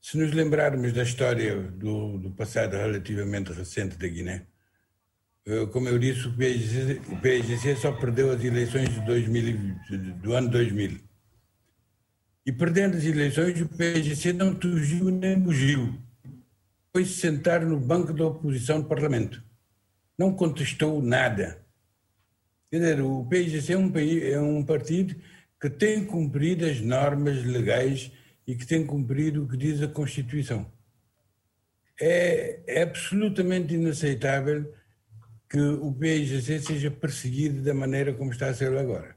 [0.00, 4.46] Se nos lembrarmos da história do, do passado relativamente recente da Guiné,
[5.48, 9.76] uh, como eu disse, o PSGC, o PSGC só perdeu as eleições de 2000,
[10.22, 11.00] do ano 2000.
[12.46, 15.98] E perdendo as eleições, o PSGC não fugiu nem mugiu.
[16.92, 19.42] Foi se sentar no banco da oposição do Parlamento.
[20.16, 21.63] Não contestou nada
[22.74, 25.14] Quer dizer, o PIGC é um, é um partido
[25.60, 28.10] que tem cumprido as normas legais
[28.44, 30.66] e que tem cumprido o que diz a Constituição.
[32.00, 34.74] É, é absolutamente inaceitável
[35.48, 39.14] que o PIGC seja perseguido da maneira como está a ser agora.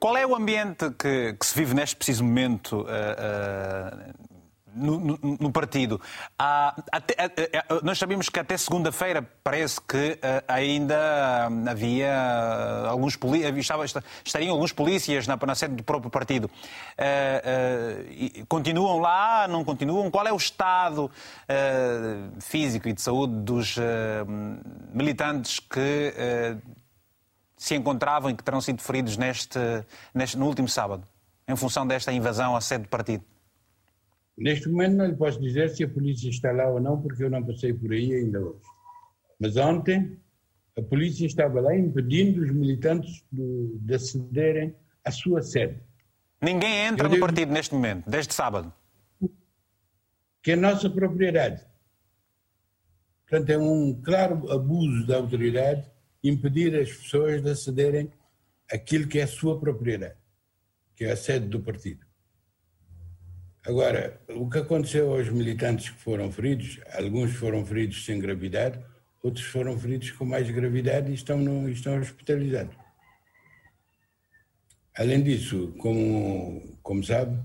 [0.00, 4.29] Qual é o ambiente que, que se vive neste preciso momento uh, uh,
[4.74, 6.00] no, no, no, partido.
[6.38, 7.14] Há, até,
[7.82, 13.16] nós sabemos que até segunda-feira parece que uh, ainda havia alguns
[13.58, 13.84] estava,
[14.24, 16.44] estariam alguns polícias na, na sede do próprio partido.
[16.98, 19.46] Uh, uh, continuam lá?
[19.48, 20.10] Não continuam?
[20.10, 21.10] Qual é o estado
[22.40, 23.76] físico e de saúde dos
[24.92, 26.14] militantes que
[27.56, 29.58] se encontravam e que terão sido feridos neste,
[30.14, 31.06] neste, no último sábado,
[31.46, 33.24] em função desta invasão à sede do partido?
[34.36, 37.30] Neste momento não lhe posso dizer se a polícia está lá ou não, porque eu
[37.30, 38.62] não passei por aí ainda hoje.
[39.38, 40.18] Mas ontem
[40.78, 44.74] a polícia estava lá impedindo os militantes de, de acederem
[45.04, 45.80] à sua sede.
[46.42, 47.26] Ninguém entra eu no devo...
[47.26, 48.72] partido neste momento, desde sábado.
[50.42, 51.66] Que é nossa propriedade.
[53.28, 55.84] Portanto, é um claro abuso da autoridade
[56.22, 58.10] impedir as pessoas de acederem
[58.70, 60.16] àquilo que é a sua propriedade,
[60.96, 62.06] que é a sede do partido.
[63.66, 68.80] Agora, o que aconteceu aos militantes que foram feridos, alguns foram feridos sem gravidade,
[69.22, 72.74] outros foram feridos com mais gravidade e estão, no, estão hospitalizados.
[74.96, 77.38] Além disso, como, como sabe,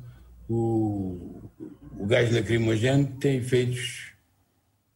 [0.47, 1.49] o,
[1.97, 4.13] o gás lacrimogéneo tem efeitos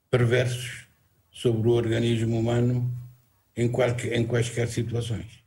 [0.09, 0.87] perversos
[1.31, 2.91] sobre o organismo humano
[3.55, 5.43] em, qualquer, em quaisquer situações.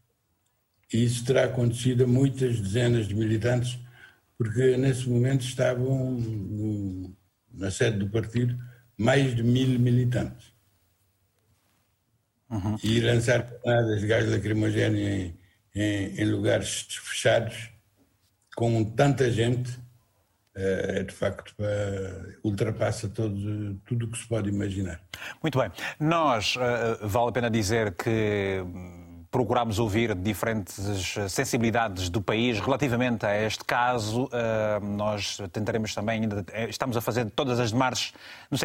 [0.93, 3.79] E isso terá acontecido a muitas dezenas de militantes
[4.43, 7.17] porque nesse momento estavam no,
[7.55, 8.59] na sede do partido
[8.99, 10.53] mais de mil militantes.
[12.51, 12.77] Uhum.
[12.83, 15.39] E lançar granadas de gás lacrimogéneo em,
[15.75, 17.71] em, em, lugares fechados,
[18.57, 19.79] com tanta gente,
[20.57, 21.55] eh, é de facto
[22.45, 25.01] ultrapassa todo, tudo o que se pode imaginar.
[25.41, 25.71] Muito bem.
[26.01, 28.63] Nós, eh, vale a pena dizer que
[29.33, 30.77] procurámos ouvir diferentes
[31.31, 34.29] sensibilidades do país relativamente a este caso.
[34.31, 38.13] Ah, nós tentaremos também, eh, estamos a fazer todas as demarches
[38.51, 38.59] no,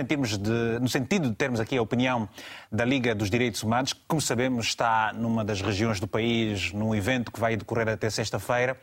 [0.81, 2.27] no sentido de termos aqui a opinião
[2.69, 6.93] da Liga dos Direitos Humanos, que, como sabemos, está numa das regiões do país, num
[6.93, 8.77] evento que vai decorrer até sexta-feira.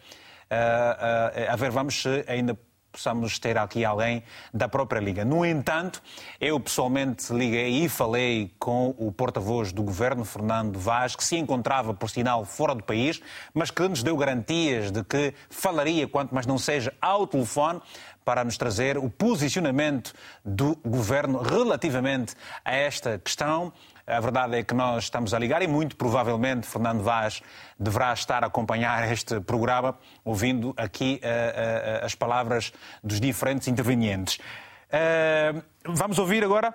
[1.49, 2.59] A ver, vamos ainda
[2.95, 4.22] possamos ter aqui alguém
[4.53, 5.24] da própria Liga.
[5.24, 6.01] No entanto,
[6.40, 11.92] eu pessoalmente liguei e falei com o porta-voz do governo, Fernando Vaz, que se encontrava,
[11.92, 13.20] por sinal, fora do país,
[13.53, 17.82] mas que nos deu garantias de que falaria, quanto mais não seja, ao telefone,
[18.24, 20.14] para nos trazer o posicionamento
[20.45, 22.34] do governo relativamente
[22.64, 23.72] a esta questão.
[24.07, 27.42] A verdade é que nós estamos a ligar e muito provavelmente Fernando Vaz
[27.78, 32.70] deverá estar a acompanhar este programa, ouvindo aqui uh, uh, as palavras
[33.02, 34.36] dos diferentes intervenientes.
[34.36, 36.74] Uh, vamos ouvir agora.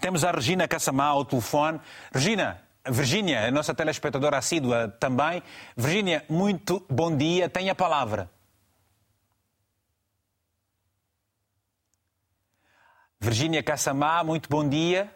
[0.00, 1.80] Temos a Regina Cassamá ao telefone.
[2.12, 5.40] Regina, Virgínia, a nossa telespectadora assídua também.
[5.76, 7.48] Virgínia, muito bom dia.
[7.48, 8.28] Tenha a palavra.
[13.20, 15.10] Virgínia Cassamá, muito bom dia.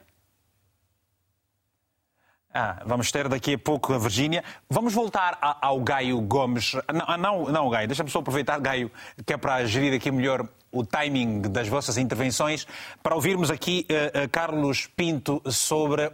[2.61, 4.43] Ah, vamos ter daqui a pouco a Virgínia.
[4.69, 6.73] Vamos voltar ao Gaio Gomes.
[6.93, 8.91] Não, ah, não, não Gaio, deixa-me só aproveitar, Gaio,
[9.25, 12.67] que é para gerir aqui melhor o timing das vossas intervenções,
[13.01, 16.13] para ouvirmos aqui uh, uh, Carlos Pinto sobre uh,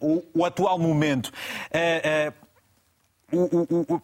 [0.00, 1.30] o, o, atual momento.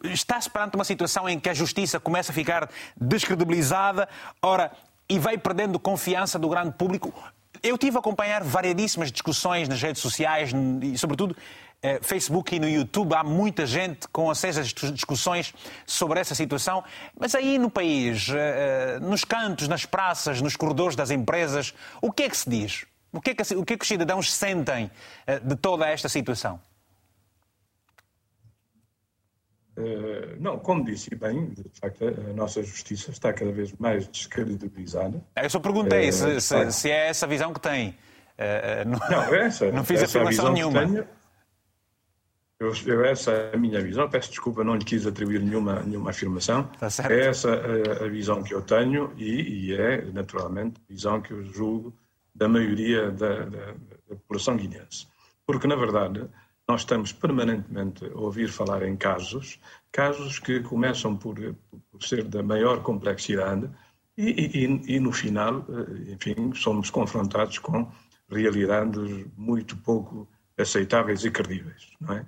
[0.05, 2.68] Está-se perante uma situação em que a justiça começa a ficar
[3.01, 4.07] descredibilizada,
[4.43, 4.73] ora,
[5.09, 7.14] e vai perdendo confiança do grande público.
[7.63, 10.51] Eu tive a acompanhar variedíssimas discussões nas redes sociais
[10.83, 11.37] e, sobretudo,
[11.81, 13.15] eh, Facebook e no YouTube.
[13.15, 15.55] Há muita gente com acesas discussões
[15.87, 16.83] sobre essa situação.
[17.19, 22.11] Mas aí no país, eh, eh, nos cantos, nas praças, nos corredores das empresas, o
[22.11, 22.85] que é que se diz?
[23.13, 24.91] O que é que, o que, é que os cidadãos sentem
[25.45, 26.55] de toda esta situação?
[26.57, 26.61] Uh,
[30.39, 35.23] não, como disse bem, de facto, a nossa justiça está cada vez mais descredibilizada.
[35.35, 37.91] Eu só perguntei uh, se, se, se, é essa a visão que tem.
[37.91, 40.87] Uh, não, não, é essa, não fiz essa afirmação nenhuma.
[40.87, 41.07] Tenho,
[42.62, 44.09] eu, eu, essa é a minha visão.
[44.09, 46.70] Peço desculpa, não lhe quis atribuir nenhuma, nenhuma afirmação.
[47.11, 51.33] É essa a, a, visão que eu tenho e, e, é, naturalmente, a visão que
[51.33, 51.93] eu julgo
[52.33, 55.09] da maioria da, da, da população guineense.
[55.45, 56.25] Porque, na verdade,
[56.69, 59.61] nós estamos permanentemente a ouvir falar em casos,
[59.91, 61.37] casos que começam por,
[61.91, 63.69] por ser da maior complexidade
[64.17, 67.91] e, e, e, no final, eh, enfim, somos confrontados com
[68.31, 71.91] realidades muito pouco aceitáveis e credíveis.
[72.01, 72.27] Não é?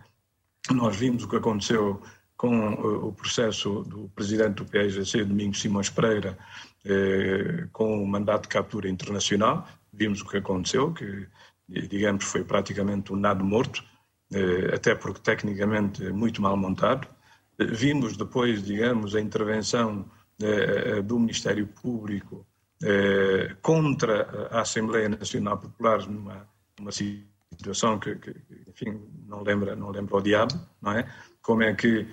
[0.71, 2.01] Nós vimos o que aconteceu
[2.37, 6.39] com eh, o processo do presidente do PIGC, Domingos Simões Pereira,
[6.85, 9.67] eh, com o mandato de captura internacional.
[9.93, 11.29] Vimos o que aconteceu, que,
[11.69, 13.85] digamos, foi praticamente um nado morto.
[14.35, 17.07] Eh, até porque tecnicamente é muito mal montado.
[17.59, 20.11] Eh, vimos depois, digamos, a intervenção
[20.43, 22.45] eh, do Ministério Público
[23.63, 26.47] contra a Assembleia Nacional Popular numa,
[26.79, 28.35] numa situação que, que,
[28.69, 31.09] enfim, não lembra, não lembra o diabo, não é?
[31.41, 32.07] Como é que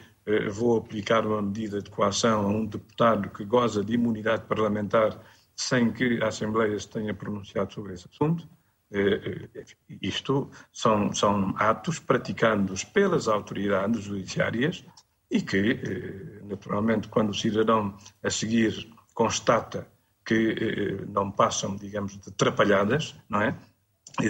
[0.50, 5.20] vou aplicar uma medida de coação a um deputado que goza de imunidade parlamentar
[5.58, 8.48] sem que a Assembleia se tenha pronunciado sobre esse assunto?
[8.94, 9.64] Eh, eh,
[10.02, 14.84] isto são, são atos praticados pelas autoridades judiciárias
[15.30, 19.88] e que, eh, naturalmente, quando o cidadão a seguir constata
[20.26, 23.58] que não passam, digamos, de atrapalhadas, não é?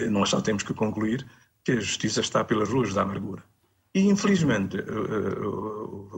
[0.10, 1.26] Nós só temos que concluir
[1.64, 3.44] que a justiça está pelas ruas da amargura.
[3.94, 4.78] E, infelizmente,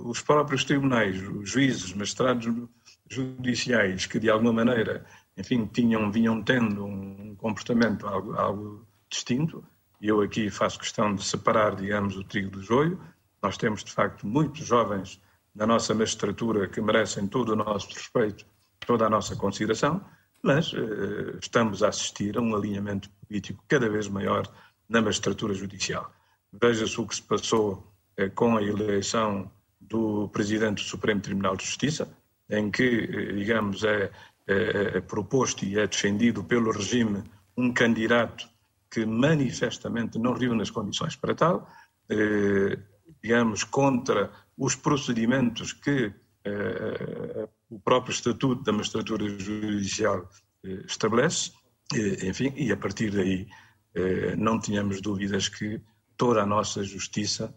[0.06, 2.48] os próprios tribunais, os juízes, magistrados
[3.10, 5.06] judiciais, que de alguma maneira
[5.38, 9.64] enfim, tinham, vinham tendo um comportamento algo, algo distinto.
[10.00, 13.00] E eu aqui faço questão de separar, digamos, o trigo do joio.
[13.42, 15.22] Nós temos, de facto, muitos jovens
[15.56, 18.46] na nossa magistratura que merecem todo o nosso respeito
[18.86, 20.04] toda a nossa consideração,
[20.42, 24.48] mas uh, estamos a assistir a um alinhamento político cada vez maior
[24.88, 26.12] na magistratura judicial.
[26.52, 31.66] Veja-se o que se passou uh, com a eleição do Presidente do Supremo Tribunal de
[31.66, 32.08] Justiça,
[32.50, 34.12] em que, uh, digamos, é,
[34.48, 37.24] é, é proposto e é defendido pelo regime
[37.56, 38.48] um candidato
[38.90, 41.68] que manifestamente não reúne as condições para tal,
[43.24, 46.14] digamos, contra os procedimentos que
[47.70, 50.30] o próprio Estatuto da Magistratura Judicial
[50.86, 51.54] estabelece,
[52.24, 53.48] enfim, e a partir daí
[54.38, 55.82] não tínhamos dúvidas que
[56.16, 57.56] toda a nossa justiça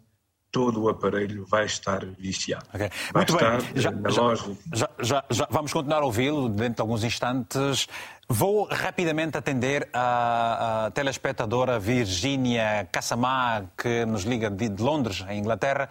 [0.57, 2.65] todo o aparelho vai estar viciado.
[2.75, 2.89] Okay.
[3.13, 3.71] Vai Muito estar bem.
[3.75, 4.35] Já, na já,
[4.73, 7.87] Já, já, já, vamos continuar a ouvi-lo dentro de alguns instantes.
[8.27, 15.41] Vou rapidamente atender a, a telespectadora Virgínia Cassamá, que nos liga de, de Londres, em
[15.41, 15.91] Inglaterra.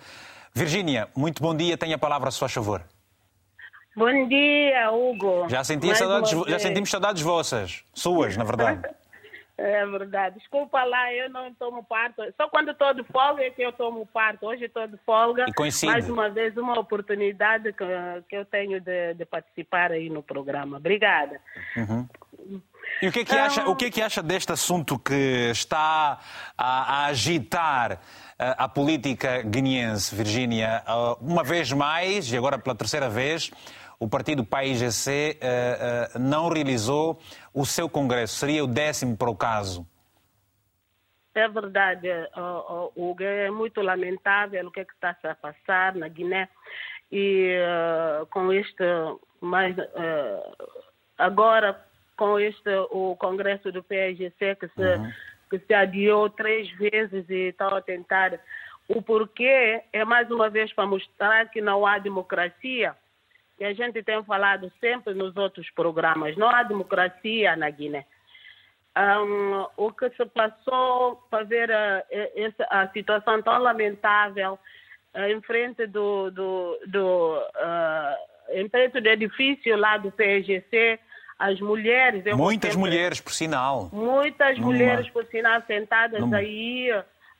[0.51, 1.77] Virgínia, muito bom dia.
[1.77, 2.81] Tenha a palavra, se faz favor.
[3.95, 5.47] Bom dia, Hugo.
[5.47, 8.81] Já, senti saudades, já sentimos saudades vossas, suas, na verdade.
[9.57, 10.37] É verdade.
[10.39, 12.21] Desculpa lá, eu não tomo parto.
[12.35, 14.45] Só quando estou de folga é que eu tomo parto.
[14.45, 15.45] Hoje estou de folga.
[15.47, 15.91] E coincide.
[15.91, 17.85] Mais uma vez, uma oportunidade que,
[18.27, 20.77] que eu tenho de, de participar aí no programa.
[20.77, 21.39] Obrigada.
[21.77, 22.05] Uhum.
[23.01, 26.19] E o que é que, acha, o que, é que acha deste assunto que está
[26.57, 27.99] a, a agitar
[28.37, 30.83] a, a política guineense, Virgínia?
[30.87, 33.51] Uh, uma vez mais, e agora pela terceira vez,
[33.99, 37.19] o partido PAIGC uh, eh, uh, não realizou
[37.55, 38.35] o seu congresso.
[38.35, 39.87] Seria o décimo para o caso.
[41.33, 42.07] É verdade,
[42.95, 43.23] Hugo.
[43.23, 46.49] É muito lamentável o que, é que está a passar na Guiné.
[47.11, 48.83] E uh, com este,
[49.41, 49.75] mais,
[51.17, 51.79] agora
[52.17, 55.11] com este, o congresso do PAIGC que se, uhum.
[55.49, 58.39] que se adiou três vezes e está a tentar.
[58.87, 62.95] O porquê é mais uma vez para mostrar que não há democracia
[63.57, 66.35] que a gente tem falado sempre nos outros programas.
[66.37, 68.05] Não há democracia na Guiné.
[68.97, 72.03] Um, o que se passou para ver a,
[72.69, 74.57] a, a situação tão lamentável
[75.13, 78.15] uh, em frente do, do, do uh,
[78.49, 80.99] em frente do edifício lá do PGC,
[81.37, 82.23] as mulheres.
[82.35, 83.89] Muitas sempre, mulheres, por sinal.
[83.91, 84.71] Muitas Numa...
[84.71, 86.37] mulheres, por sinal, sentadas Numa...
[86.37, 86.89] aí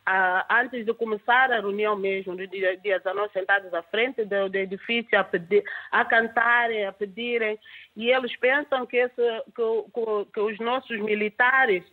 [0.06, 4.50] ah, antes de começar a reunião mesmo, no dia, dia 19, sentados à frente do,
[4.50, 7.60] do edifício a, pedir, a cantarem, a pedirem,
[7.96, 11.84] e eles pensam que, esse, que, que, os nossos militares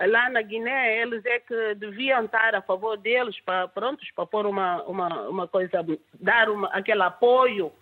[0.00, 4.46] lá na Guiné, eles é que deviam estar a favor deles, para, prontos, para pôr
[4.46, 5.84] uma, uma, uma coisa,
[6.20, 7.72] dar uma, aquele apoio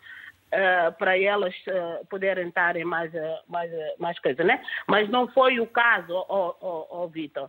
[0.52, 4.62] Uh, para elas uh, poderem estar em mais, uh, mais, mais coisa, né?
[4.86, 7.48] Mas não foi o caso, oh, oh, oh Vitor.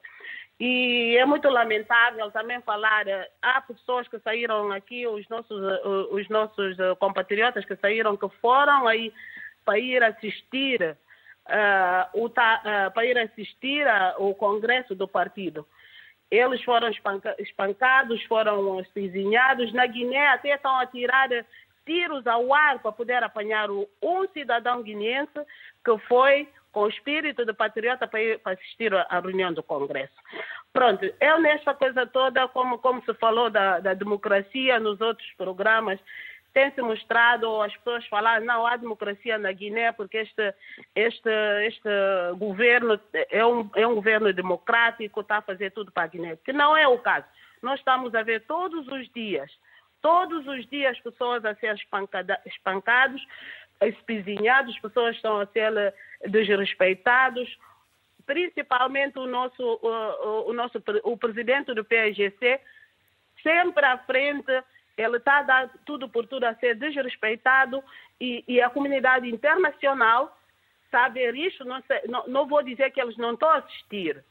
[0.66, 5.82] E é muito lamentável também falar, eh, há pessoas que saíram aqui, os nossos, eh,
[6.10, 9.12] os nossos eh, compatriotas que saíram, que foram aí
[9.66, 12.32] para ir assistir, uh, o, uh,
[12.94, 15.68] para ir assistir ao congresso do partido.
[16.32, 16.90] Eles foram
[17.40, 19.74] espancados, foram espizinhados.
[19.74, 21.28] Na Guiné até estão a tirar
[21.86, 25.40] tiros ao ar para poder apanhar um cidadão guineense
[25.84, 30.14] que foi com o espírito de patriota para, ir, para assistir à reunião do Congresso.
[30.74, 36.00] Pronto, eu nesta coisa toda, como, como se falou da, da democracia nos outros programas,
[36.52, 40.54] tem se mostrado as pessoas falar não há democracia na Guiné porque este
[40.96, 41.30] este
[41.66, 41.90] este
[42.38, 46.54] governo é um é um governo democrático está a fazer tudo para a Guiné que
[46.54, 47.26] não é o caso
[47.62, 49.52] nós estamos a ver todos os dias
[50.00, 51.76] todos os dias pessoas a ser
[52.46, 53.26] espancados
[53.82, 55.94] espizinhados pessoas estão a ser
[56.28, 57.58] desrespeitados,
[58.26, 62.60] principalmente o nosso, o, o, nosso o presidente do PSGC,
[63.42, 64.52] sempre à frente,
[64.98, 67.84] ele está a dar tudo por tudo a ser desrespeitado
[68.20, 70.38] e, e a comunidade internacional
[70.86, 73.58] está a ver isto, não, sei, não, não vou dizer que eles não estão a
[73.58, 74.24] assistir,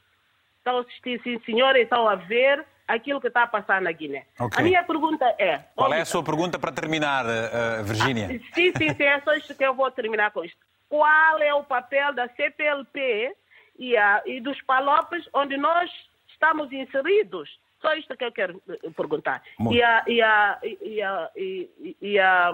[0.57, 3.91] estão a assistir sim senhor e estão a ver aquilo que está a passar na
[3.91, 4.25] Guiné.
[4.39, 4.61] Okay.
[4.61, 5.59] A minha pergunta é...
[5.75, 8.25] Qual é a sua pergunta para terminar, uh, Virgínia?
[8.25, 10.57] Ah, sim, sim, sim, é só isto que eu vou terminar com isto
[10.93, 13.35] qual é o papel da CPLP
[13.79, 15.89] e, a, e dos PALOPes onde nós
[16.27, 17.49] estamos inseridos.
[17.81, 19.41] Só isto que eu quero eh, perguntar.
[19.71, 22.51] E a, e, a, e, a, e, a,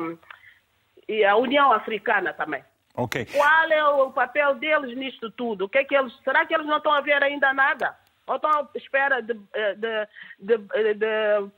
[1.05, 2.63] e a União Africana também.
[2.95, 3.25] Okay.
[3.25, 5.65] Qual é o papel deles nisto tudo?
[5.65, 7.93] O que é que eles, será que eles não estão a ver ainda nada?
[8.30, 10.07] Ou estão à espera de, eh, de,
[10.39, 11.51] de, de,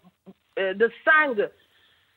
[0.55, 1.51] eh, de sangue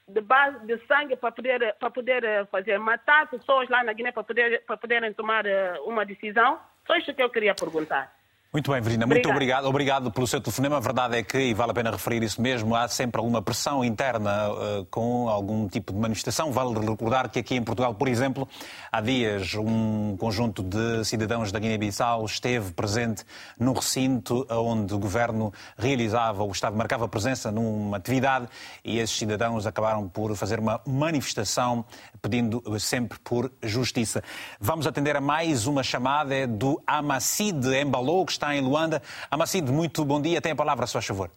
[0.07, 4.13] de base de sangue para poder para poder eh, fazer matar pessoas lá na Guiné
[4.13, 6.61] para poder para poderem tomar eh, uma decisão.
[6.87, 8.13] Só isso que eu queria perguntar.
[8.55, 9.67] Muito bem, Virginia, muito obrigado.
[9.67, 10.77] Obrigado pelo seu telefonema.
[10.77, 13.85] A verdade é que, e vale a pena referir isso mesmo, há sempre alguma pressão
[13.85, 16.53] interna uh, com algum tipo de manifestação.
[16.53, 18.49] Vale recordar que aqui em Portugal, por exemplo,
[18.93, 23.25] há dias um conjunto de cidadãos da Guiné-Bissau esteve presente
[23.59, 28.47] num recinto onde o governo realizava, o Estado marcava presença numa atividade
[28.85, 31.85] e esses cidadãos acabaram por fazer uma manifestação
[32.23, 34.23] pedindo sempre por justiça.
[34.61, 39.01] Vamos atender a mais uma chamada é do Amacide Embalou, que está está em Luanda.
[39.31, 40.41] Amacide, muito bom dia.
[40.41, 41.31] Tem a palavra, se faz favor.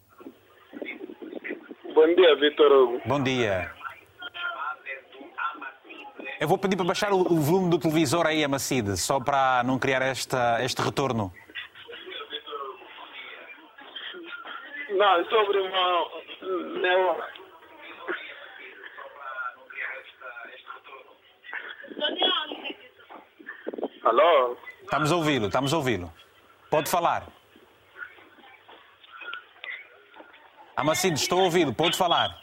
[1.94, 3.00] Bom dia, Vitor Hugo.
[3.06, 3.72] Bom dia.
[6.40, 10.02] Eu vou pedir para baixar o volume do televisor aí, Amacide, só para não criar
[10.02, 11.32] esta, este retorno.
[14.90, 16.06] Não, sobre uma...
[16.80, 17.20] Meu...
[24.04, 24.56] Alô?
[24.82, 26.12] Estamos a ouvi-lo, estamos a ouvi-lo.
[26.70, 27.26] Pode falar.
[30.76, 31.74] Amacino, estou a ouvi-lo.
[31.74, 32.38] Pode falar.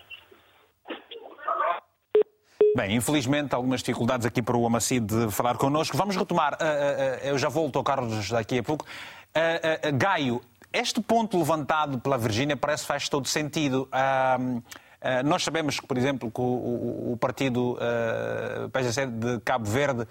[2.76, 5.95] Bem, infelizmente, algumas dificuldades aqui para o Amacide falar connosco.
[5.95, 6.53] Vamos retomar.
[6.55, 8.86] Uh, uh, eu já volto ao Carlos daqui a pouco.
[9.93, 10.41] Gaio,
[10.73, 13.88] este ponto levantado pela Virgínia parece que faz todo sentido.
[13.93, 14.61] Uh,
[15.24, 20.01] nós sabemos que, por exemplo, que o, o, o partido uh, PSC de Cabo Verde
[20.03, 20.08] uh,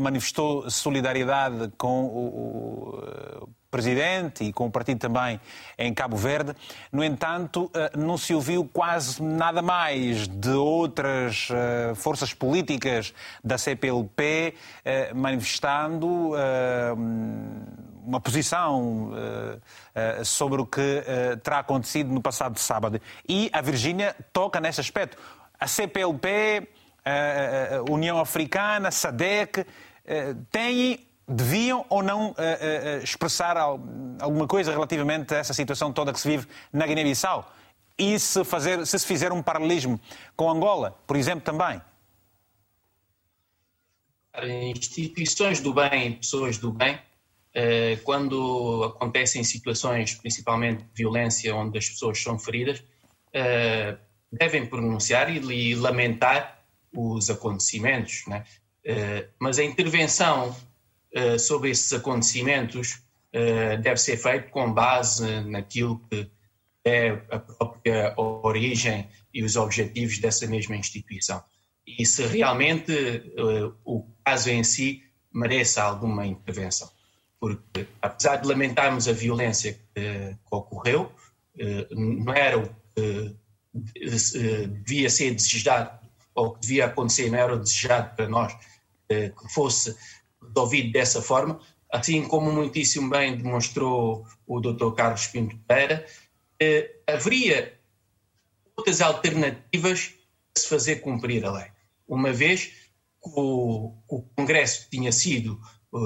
[0.00, 5.40] manifestou solidariedade com o, presidente e com o partido também
[5.78, 6.54] em Cabo Verde.
[6.90, 13.14] No entanto, eh, não se ouviu quase nada mais de outras eh, forças políticas
[13.44, 16.32] da CPLP eh, manifestando
[18.10, 19.12] uma posição
[20.24, 21.04] sobre o que
[21.42, 23.00] terá acontecido no passado sábado.
[23.28, 25.16] E a Virgínia toca nesse aspecto.
[25.58, 26.68] A CPLP,
[27.04, 29.64] a União Africana, SADEC,
[30.50, 36.20] têm deviam ou não uh, uh, expressar alguma coisa relativamente a essa situação toda que
[36.20, 37.52] se vive na Guiné-Bissau?
[37.96, 40.00] E se, fazer, se se fizer um paralelismo
[40.34, 41.80] com Angola, por exemplo, também?
[44.74, 47.00] Instituições do bem, pessoas do bem, uh,
[48.04, 52.82] quando acontecem situações, principalmente de violência, onde as pessoas são feridas,
[54.32, 58.24] devem pronunciar e, lamentar os acontecimentos.
[58.26, 58.44] Né?
[59.38, 60.56] mas a intervenção
[61.38, 63.02] sobre esses acontecimentos
[63.82, 66.30] deve ser feito com base naquilo que
[66.84, 71.42] é a própria origem e os objetivos dessa mesma instituição.
[71.86, 72.92] E se realmente
[73.84, 76.88] o caso em si merece alguma intervenção.
[77.40, 81.10] Porque, apesar de lamentarmos a violência que, que ocorreu,
[81.90, 83.34] não era o que
[84.84, 85.98] devia ser desejado,
[86.34, 88.54] ou que devia acontecer, não era o desejado para nós
[89.08, 89.96] que fosse
[90.42, 91.60] resolvido dessa forma,
[91.90, 94.92] assim como muitíssimo bem demonstrou o Dr.
[94.94, 96.06] Carlos Pinto Pereira,
[96.60, 97.78] eh, haveria
[98.76, 100.14] outras alternativas
[100.56, 101.66] a se fazer cumprir a lei.
[102.06, 102.66] Uma vez
[103.22, 105.60] que o, o Congresso tinha sido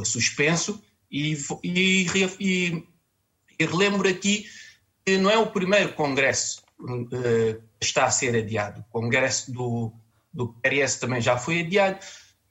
[0.05, 0.83] suspenso,
[1.15, 2.07] e, e,
[2.41, 2.85] e,
[3.61, 4.47] e, relembro aqui
[5.07, 8.81] que não é o primeiro Congresso uh, que está a ser adiado.
[8.81, 9.93] O Congresso do,
[10.33, 12.01] do PRS também já foi adiado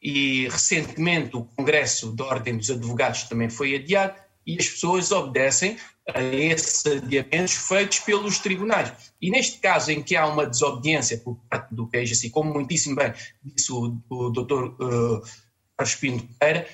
[0.01, 4.16] e recentemente o Congresso da Ordem dos Advogados também foi adiado
[4.47, 5.78] e as pessoas obedecem
[6.14, 8.93] a esses adiamentos feitos pelos tribunais.
[9.22, 13.14] E neste caso em que há uma desobediência por parte do PGC, como muitíssimo bem
[13.43, 14.64] disse o, o Dr.
[14.82, 15.22] Uh,
[15.99, 16.67] Pinto Pereira,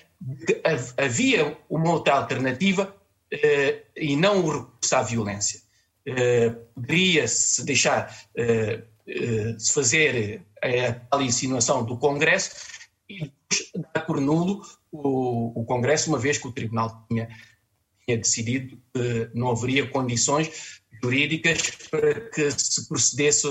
[0.97, 2.95] havia uma outra alternativa
[3.33, 5.61] uh, e não o recurso à violência.
[6.07, 12.51] Uh, Poderia-se deixar uh, uh, se fazer a tal insinuação do Congresso
[13.09, 13.31] e
[13.93, 17.27] dar por nulo o, o Congresso, uma vez que o Tribunal tinha,
[18.05, 23.47] tinha decidido que não haveria condições jurídicas para que se procedesse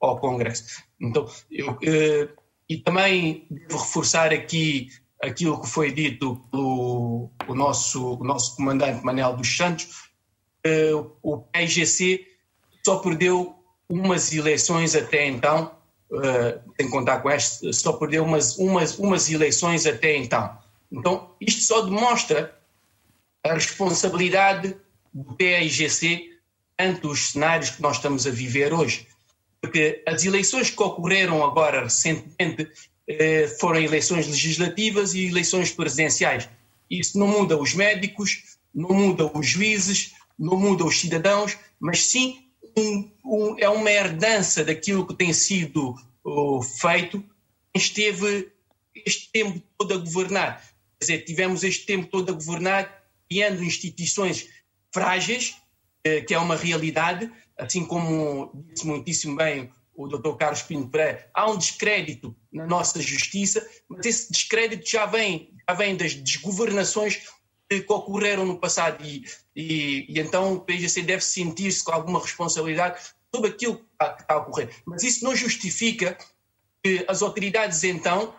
[0.00, 0.82] ao Congresso.
[1.00, 2.28] Então, eu, eh,
[2.70, 4.90] e também devo reforçar aqui
[5.20, 10.10] aquilo que foi dito pelo o nosso, o nosso comandante Manel dos Santos,
[10.64, 12.28] eh, o PIGC
[12.84, 13.56] só perdeu
[13.88, 15.72] umas eleições até então
[16.12, 20.56] uh, tem que contar com este, só perdeu umas, umas, umas eleições até então.
[20.92, 22.56] Então, isto só demonstra
[23.44, 24.76] a responsabilidade
[25.12, 26.38] do PAIGC
[26.78, 29.08] ante os cenários que nós estamos a viver hoje.
[29.60, 32.68] Porque as eleições que ocorreram agora recentemente
[33.06, 36.48] eh, foram eleições legislativas e eleições presidenciais.
[36.90, 42.50] Isso não muda os médicos, não muda os juízes, não muda os cidadãos, mas sim
[42.76, 45.94] um, um, é uma herdança daquilo que tem sido
[46.24, 47.22] uh, feito,
[47.74, 48.50] esteve
[48.94, 50.62] este tempo todo a governar.
[50.98, 54.48] Quer dizer, tivemos este tempo todo a governar, criando instituições
[54.92, 55.56] frágeis,
[56.04, 57.30] eh, que é uma realidade,
[57.60, 60.36] assim como disse muitíssimo bem o Dr.
[60.36, 65.74] Carlos Pinto Pereira, há um descrédito na nossa justiça, mas esse descrédito já vem, já
[65.74, 67.22] vem das desgovernações
[67.68, 73.00] que ocorreram no passado e, e, e então o PGC deve sentir-se com alguma responsabilidade
[73.32, 74.70] sobre aquilo que está, que está a ocorrer.
[74.84, 76.16] Mas isso não justifica
[76.82, 78.34] que as autoridades então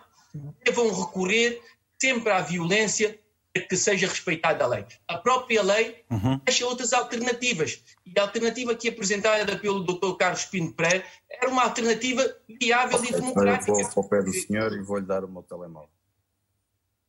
[0.66, 1.62] devam recorrer
[2.00, 3.21] sempre à violência
[3.60, 4.86] que seja respeitada a lei.
[5.08, 6.40] A própria lei uhum.
[6.44, 7.84] deixa outras alternativas.
[8.06, 10.16] E a alternativa aqui apresentada pelo Dr.
[10.18, 12.24] Carlos Pinto Pereira era uma alternativa
[12.60, 13.72] viável e democrática.
[13.72, 15.90] Eu vou ao pé do senhor e vou-lhe dar o meu telemóvel.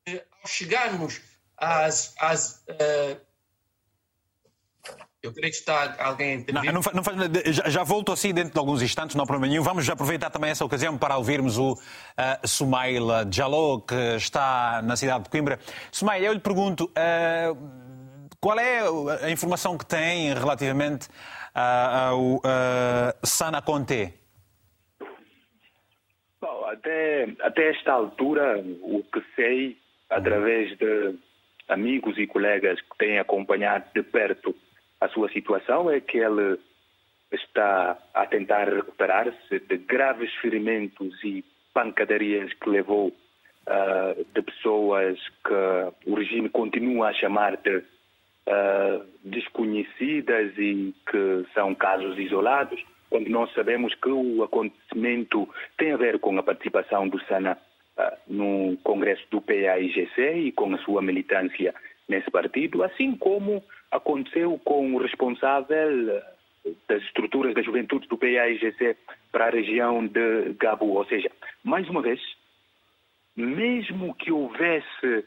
[0.06, 1.20] Eh, ao chegarmos
[1.56, 3.20] às, às uh,
[5.22, 8.58] eu creio que está alguém a não, não, não, já, já volto assim dentro de
[8.58, 9.62] alguns instantes, não há problema nenhum.
[9.62, 11.78] Vamos aproveitar também essa ocasião para ouvirmos o uh,
[12.44, 15.60] Sumaila Jalou, que está na cidade de Coimbra.
[15.92, 17.56] Sumaila, eu lhe pergunto, uh,
[18.40, 18.80] qual é
[19.24, 22.42] a informação que tem relativamente uh, ao uh,
[23.22, 24.12] Sana Conte?
[26.40, 29.78] Bom, até, até esta altura, o que sei,
[30.10, 31.16] através de
[31.68, 34.52] amigos e colegas que têm acompanhado de perto
[35.02, 36.58] a sua situação é que ele
[37.32, 41.44] está a tentar recuperar-se de graves ferimentos e
[41.74, 50.56] pancadarias que levou uh, de pessoas que o regime continua a chamar de uh, desconhecidas
[50.56, 52.80] e que são casos isolados,
[53.10, 57.58] quando nós sabemos que o acontecimento tem a ver com a participação do Sana
[57.98, 61.74] uh, no congresso do PAIGC e com a sua militância
[62.08, 68.96] nesse partido, assim como aconteceu com o responsável eh, das estruturas da juventude do PAIGC
[69.30, 70.94] para a região de Gabu.
[70.94, 71.30] Ou seja,
[71.62, 72.20] mais uma vez,
[73.36, 75.24] mesmo que houvesse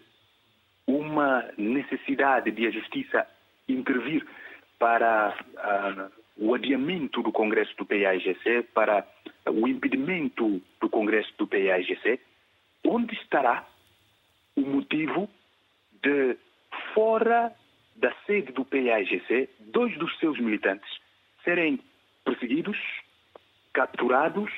[0.88, 3.28] uma necessidade de a justiça
[3.70, 4.26] intervir
[4.78, 9.08] para uh, o adiamento do Congresso do PAIGC, para
[9.48, 12.20] o impedimento do Congresso do PAIGC,
[12.86, 13.66] onde estará
[14.56, 15.30] o motivo
[16.04, 16.38] de,
[16.94, 17.54] fora
[17.96, 20.90] da sede do PAIGC, dois dos seus militantes
[21.44, 21.80] serem
[22.26, 22.78] perseguidos,
[23.74, 24.52] capturados,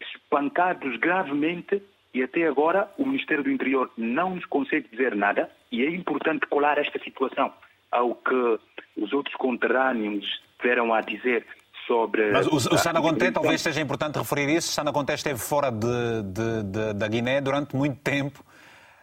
[0.00, 1.82] espancados gravemente
[2.14, 6.46] e até agora o Ministério do Interior não nos consegue dizer nada e é importante
[6.46, 7.52] colar esta situação
[7.90, 8.58] ao que
[8.96, 10.26] os outros conterrâneos
[10.60, 11.46] tiveram a dizer
[11.86, 12.30] sobre...
[12.30, 16.22] Mas o, o Sana Conté, talvez seja importante referir isso, Sana Conté esteve fora de,
[16.24, 18.44] de, de, da Guiné durante muito tempo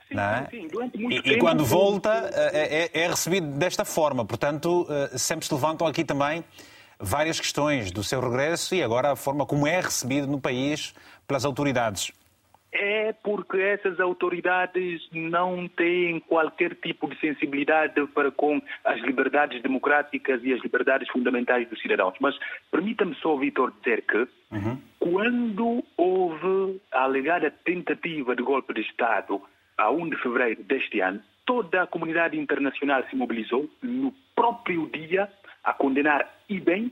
[0.10, 0.48] Sim, é?
[0.50, 1.36] sim, durante muito e, tempo.
[1.36, 4.26] E quando volta é, é, é, recebido desta forma.
[4.26, 6.44] Portanto, eh, sempre se levantam aqui também
[7.00, 10.94] várias questões do seu regresso e agora a forma como é recebido no país
[11.28, 12.12] pelas autoridades.
[12.72, 20.44] É porque essas autoridades não têm qualquer tipo de sensibilidade para com as liberdades democráticas
[20.44, 22.14] e as liberdades fundamentais dos cidadãos.
[22.20, 22.36] Mas
[22.70, 24.78] permita-me só, Vitor, dizer que uhum.
[25.00, 29.42] quando houve a alegada tentativa de golpe de Estado
[29.80, 35.32] a 1 de fevereiro deste ano, toda a comunidade internacional se mobilizou no próprio dia
[35.64, 36.92] a condenar e bem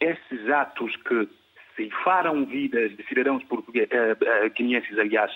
[0.00, 1.28] esses atos que
[1.76, 5.30] ceifaram vidas de cidadãos portugueses, eh, eh, guineenses, aliás,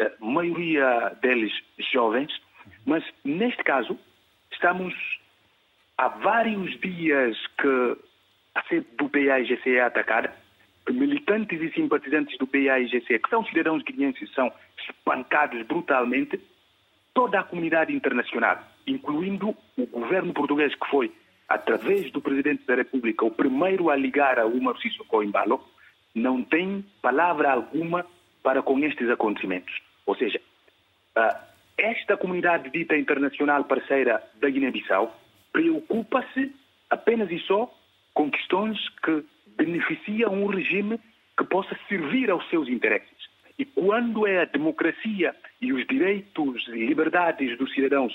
[0.00, 1.52] a eh, maioria deles
[1.92, 2.32] jovens,
[2.84, 3.98] mas neste caso
[4.50, 4.94] estamos
[5.96, 7.96] há vários dias que
[8.54, 10.34] a sede do PAIGC é atacada,
[10.90, 14.52] militantes e simpatizantes do PAIGC, que são cidadãos guineenses, são
[14.88, 16.40] espancados brutalmente,
[17.14, 21.12] toda a comunidade internacional, incluindo o governo português, que foi,
[21.48, 25.62] através do Presidente da República, o primeiro a ligar a Umar Sissoko Embalo,
[26.14, 28.04] não tem palavra alguma
[28.42, 29.72] para com estes acontecimentos.
[30.06, 30.40] Ou seja,
[31.78, 35.14] esta comunidade dita internacional parceira da Guiné-Bissau
[35.52, 36.54] preocupa-se
[36.90, 37.72] apenas e só
[38.14, 39.24] com questões que
[39.56, 41.00] beneficiam um regime
[41.36, 43.08] que possa servir aos seus interesses.
[43.58, 48.12] E quando é a democracia e os direitos e liberdades dos cidadãos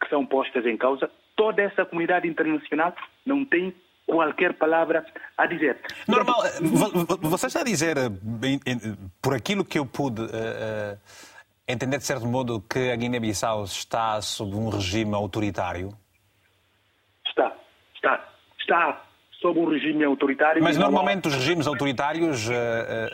[0.00, 3.74] que são postas em causa, toda essa comunidade internacional não tem
[4.06, 5.04] qualquer palavra
[5.36, 5.80] a dizer.
[6.06, 6.42] Normal,
[7.20, 7.96] você está a dizer,
[9.20, 10.98] por aquilo que eu pude uh,
[11.66, 15.90] entender de certo modo, que a Guiné-Bissau está sob um regime autoritário?
[17.26, 17.56] Está,
[17.94, 18.28] está,
[18.60, 19.05] está
[19.46, 20.62] sob um regime autoritário.
[20.62, 22.52] Mas normalmente os regimes autoritários uh,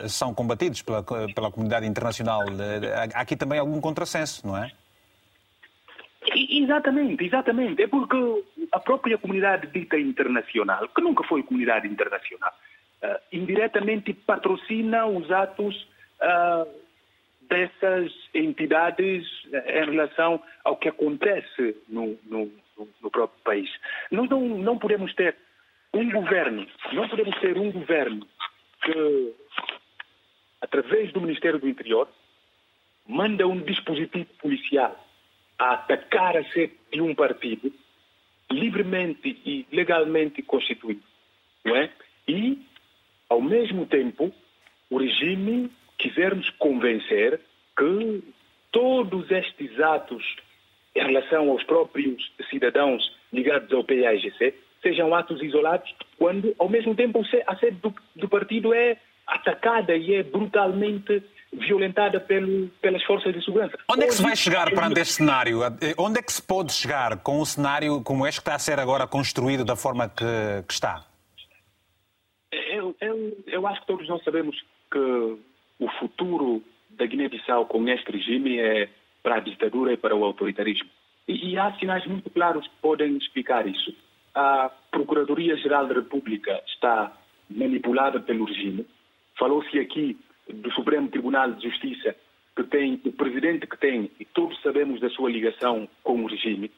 [0.03, 2.41] uh, são combatidos pela, pela comunidade internacional.
[2.41, 4.71] Uh, há aqui também algum contrassenso, não é?
[6.35, 7.83] Exatamente, exatamente.
[7.83, 8.17] É porque
[8.71, 12.53] a própria comunidade dita internacional, que nunca foi comunidade internacional,
[13.31, 15.85] indiretamente patrocina os atos
[17.41, 23.69] dessas entidades em relação ao que acontece no, no, no, no próprio país.
[24.09, 25.35] Nós não, não podemos ter
[25.93, 28.27] um governo, não podemos ter um governo
[28.81, 29.33] que,
[30.61, 32.07] através do Ministério do Interior,
[33.07, 34.97] manda um dispositivo policial
[35.59, 37.71] a atacar a sede de um partido
[38.51, 41.03] livremente e legalmente constituído,
[41.63, 41.91] não é?
[42.27, 42.59] E,
[43.29, 44.33] ao mesmo tempo,
[44.89, 47.39] o regime quisermos convencer
[47.77, 48.23] que
[48.71, 50.23] todos estes atos
[50.95, 54.53] em relação aos próprios cidadãos ligados ao PAGC
[54.83, 60.13] sejam atos isolados, quando, ao mesmo tempo, a sede do, do partido é atacada e
[60.13, 61.23] é brutalmente
[61.53, 63.77] violentada pelo, pelas forças de segurança.
[63.89, 65.59] Onde é que se vai chegar perante este cenário?
[65.97, 68.79] Onde é que se pode chegar com um cenário como este que está a ser
[68.79, 71.05] agora construído da forma que, que está?
[72.51, 74.55] Eu, eu, eu acho que todos nós sabemos
[74.91, 74.99] que
[75.79, 76.61] o futuro
[76.91, 78.89] da Guiné-Bissau com este regime é
[79.21, 80.89] para a ditadura e para o autoritarismo.
[81.27, 83.95] E, e, há sinais muito claros que podem explicar isso.
[84.35, 87.11] A Procuradoria-Geral da República está
[87.49, 88.85] manipulada pelo regime.
[89.37, 90.17] Falou-se aqui
[90.49, 92.15] do Supremo Tribunal de Justiça,
[92.55, 96.71] que tem o presidente que tem, e todos sabemos da sua ligação com o regime.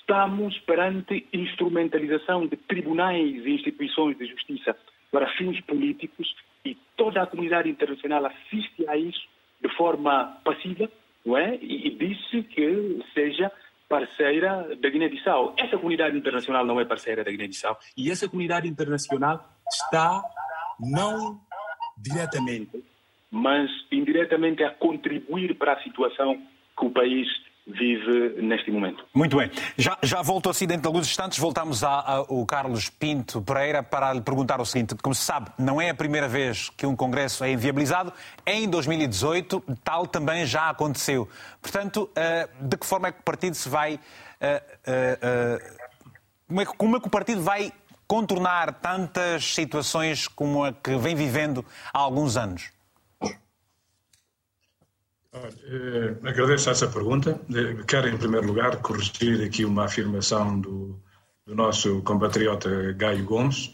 [0.00, 4.76] Estamos perante instrumentalização de tribunais e instituições de justiça
[5.10, 6.34] para fins políticos
[6.64, 9.26] e toda a comunidade internacional assiste a isso
[9.60, 10.90] de forma passiva
[11.24, 11.58] não é?
[11.60, 13.50] e, disse que seja
[13.88, 15.54] parceira da Guiné-Bissau.
[15.58, 20.22] Essa comunidade internacional não é parceira da Guiné-Bissau e essa comunidade internacional está
[20.78, 21.40] não
[21.96, 22.84] diretamente,
[23.30, 26.40] mas indiretamente a contribuir para a situação
[26.78, 27.26] que o país
[27.68, 29.04] vive neste momento.
[29.14, 29.50] Muito bem.
[29.76, 31.38] Já, já volto assim dentro de alguns instantes.
[31.38, 34.94] Voltamos ao Carlos Pinto Pereira para lhe perguntar o seguinte.
[35.02, 38.12] Como se sabe, não é a primeira vez que um Congresso é inviabilizado.
[38.46, 41.28] Em 2018, tal também já aconteceu.
[41.60, 44.00] Portanto, eh, de que forma é que o partido se vai...
[44.40, 45.74] Eh, eh,
[46.46, 47.70] como é, como é que o partido vai
[48.06, 52.70] contornar tantas situações como a que vem vivendo há alguns anos?
[55.64, 57.40] Eh, agradeço essa pergunta.
[57.86, 61.00] Quero, em primeiro lugar, corrigir aqui uma afirmação do,
[61.46, 63.72] do nosso compatriota Gaio Gomes,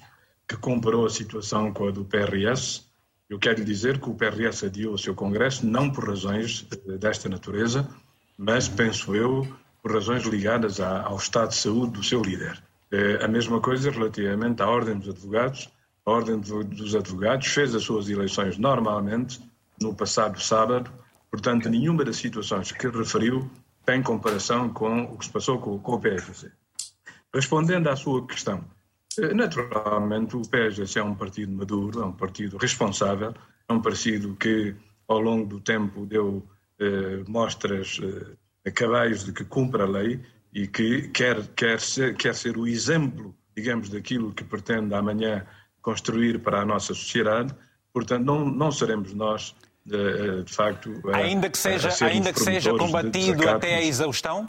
[0.49, 2.85] que comparou a situação com a do PRS.
[3.29, 7.29] Eu quero dizer que o PRS adiou o seu congresso não por razões eh, desta
[7.29, 7.89] natureza,
[8.37, 9.47] mas, penso eu,
[9.83, 12.63] por razões ligadas ao estado de saúde do seu líder.
[12.91, 15.69] Eh, a mesma coisa relativamente à Ordem dos Advogados.
[16.07, 19.41] A Ordem dos Advogados fez as suas eleições normalmente
[19.81, 20.91] no passado sábado
[21.35, 23.51] Portanto, nenhuma das situações que referiu
[23.85, 26.53] tem comparação com o que se passou com, com o PSGC.
[27.35, 28.65] Respondendo à sua questão,
[29.19, 33.35] eh, naturalmente o PSGC é um partido maduro, é um partido responsável,
[33.69, 34.77] é um partido que
[35.09, 38.01] ao longo do tempo deu eh, mostras
[38.65, 40.21] eh, cabais de que cumpre a lei
[40.53, 45.45] e que quer, quer, ser, quer ser o exemplo, digamos, daquilo que pretende amanhã
[45.83, 47.53] construir para a nossa sociedade.
[47.93, 49.53] Portanto, não, não seremos nós
[49.85, 50.91] de, de facto.
[51.13, 54.49] Ainda que seja, ainda que seja combatido de até a exaustão?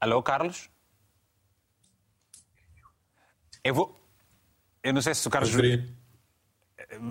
[0.00, 0.70] Alô, Carlos?
[3.62, 4.00] Eu vou.
[4.82, 5.52] Eu não sei se o Carlos.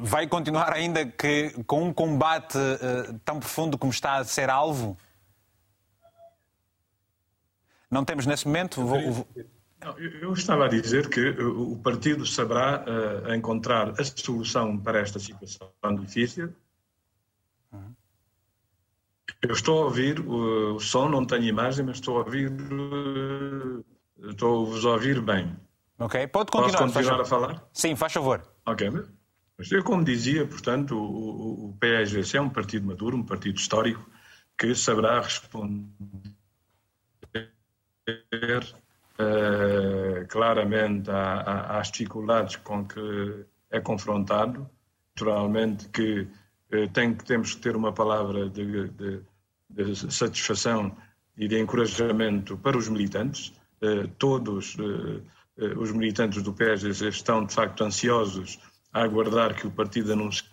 [0.02, 4.98] Vai continuar ainda que, com um combate uh, tão profundo como está a ser alvo?
[7.90, 8.84] Não temos nesse momento.
[8.84, 9.28] Vou,
[9.82, 15.20] não, eu estava a dizer que o partido saberá uh, encontrar a solução para esta
[15.20, 16.54] situação difícil.
[19.42, 22.52] Eu estou a ouvir o, o, som, não tenho imagem, mas estou a ouvir.
[22.52, 23.86] Uh,
[24.30, 25.56] estou a vos ouvir bem.
[25.98, 26.80] Ok, pode continuar.
[26.80, 27.70] Posso continuar a falar?
[27.72, 28.42] Sim, faz favor.
[28.66, 28.90] Ok.
[29.58, 34.10] Mas eu, como dizia, portanto, o, o PSGC é um partido maduro, um partido histórico,
[34.58, 35.84] que saberá responder
[39.20, 44.70] uh, claramente às dificuldades com que é confrontado.
[45.16, 49.22] Naturalmente que uh, tem, temos que ter uma palavra de, de,
[49.70, 50.96] de, satisfação
[51.38, 53.54] e de encorajamento para os militantes.
[53.82, 54.76] Uh, todos
[55.78, 58.60] os militantes do PSGC estão, de facto, ansiosos
[58.94, 60.46] a aguardar que o partido anuncie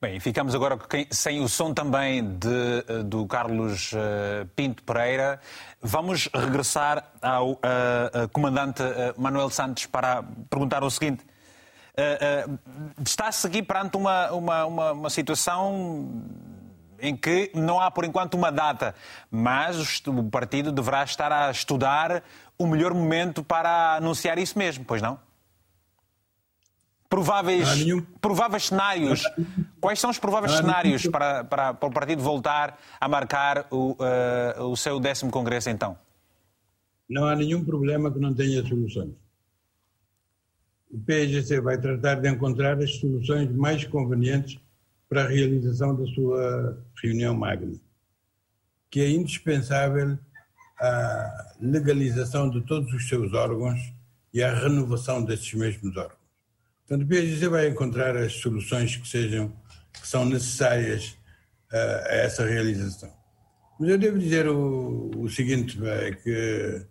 [0.00, 0.78] Bem, ficamos agora
[1.10, 5.40] sem o som também de, eh, do Carlos eh, Pinto Pereira.
[5.82, 7.58] Vamos regressar ao uh,
[8.32, 8.80] comandante
[9.16, 11.26] Manuel Santos para perguntar o seguinte.
[13.04, 16.22] Está-se aqui perante uma, uma, uma, uma, situação
[17.00, 18.94] em que não há, por enquanto, uma data,
[19.28, 22.22] mas o partido deverá estar a estudar
[22.56, 25.18] o melhor momento para anunciar isso mesmo, pois não?
[27.08, 27.68] Prováveis,
[28.20, 29.22] prováveis cenários.
[29.80, 34.64] Quais são os prováveis cenários para, para, para, o partido voltar a marcar o, uh,
[34.64, 35.96] o seu décimo congresso, então?
[37.08, 39.14] Não há nenhum problema que não tenha soluções.
[40.90, 44.58] O PSGC vai tratar de encontrar as soluções mais convenientes
[45.08, 47.78] para a realização da sua reunião magna,
[48.90, 50.18] que é indispensável
[50.78, 53.92] a legalização de todos os seus órgãos
[54.32, 56.17] e a renovação desses mesmos órgãos.
[56.88, 59.54] Portanto, o PSGC vai encontrar as soluções que sejam
[59.92, 61.18] que são necessárias
[61.70, 63.12] uh, a essa realização.
[63.78, 66.86] Mas eu devo dizer o, o seguinte, é que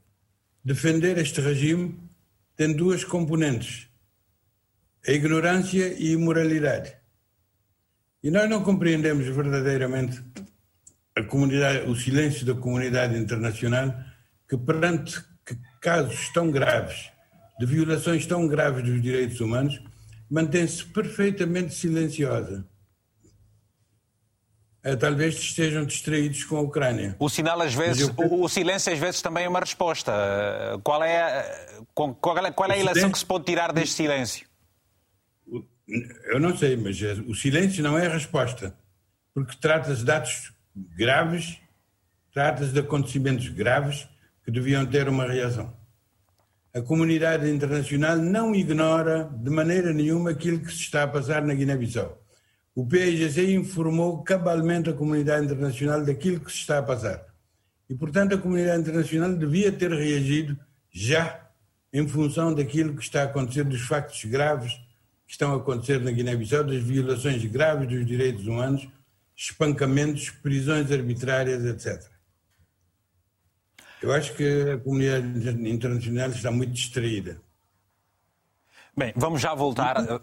[0.63, 1.99] defender este regime
[2.55, 3.89] tem duas componentes,
[5.07, 6.95] a ignorância e a imoralidade.
[8.23, 10.23] E nós não compreendemos verdadeiramente
[11.15, 13.95] a comunidade, o silêncio da comunidade internacional
[14.47, 15.19] que perante
[15.81, 17.11] casos tão graves,
[17.59, 19.81] de violações tão graves dos direitos humanos,
[20.29, 22.65] mantém-se perfeitamente silenciosa.
[24.83, 27.15] Eh, talvez estejam distraídos com a Ucrânia.
[27.19, 28.41] O sinal às vezes, eu...
[28.41, 30.13] o, silêncio às vezes também é uma resposta.
[30.83, 34.47] Qual é, a, qual é, qual é a ilação que se pode tirar deste silêncio?
[36.25, 38.77] Eu não sei, mas eh, o silêncio não é a resposta,
[39.33, 41.57] porque trata-se de atos graves,
[42.33, 44.07] trata-se de acontecimentos graves
[44.45, 45.76] que deviam ter uma reação.
[46.73, 51.53] A comunidade internacional não ignora de maneira nenhuma aquilo que se está a passar na
[51.53, 52.21] Guiné-Bissau.
[52.75, 57.25] O PIGC informou cabalmente a comunidade internacional daquilo que se está a passar.
[57.89, 60.57] E, portanto, a comunidade internacional devia ter reagido
[60.91, 61.49] já
[61.91, 64.73] em função daquilo que está a acontecer, dos factos graves
[65.25, 68.87] que estão a acontecer na Guiné-Bissau, das violações graves dos direitos humanos
[69.37, 72.09] espancamentos, prisões arbitrárias, etc.
[74.01, 77.41] Eu acho que a comunidade internacional está muito distraída.
[78.95, 79.95] Bem, vamos já voltar.
[80.07, 80.21] Eu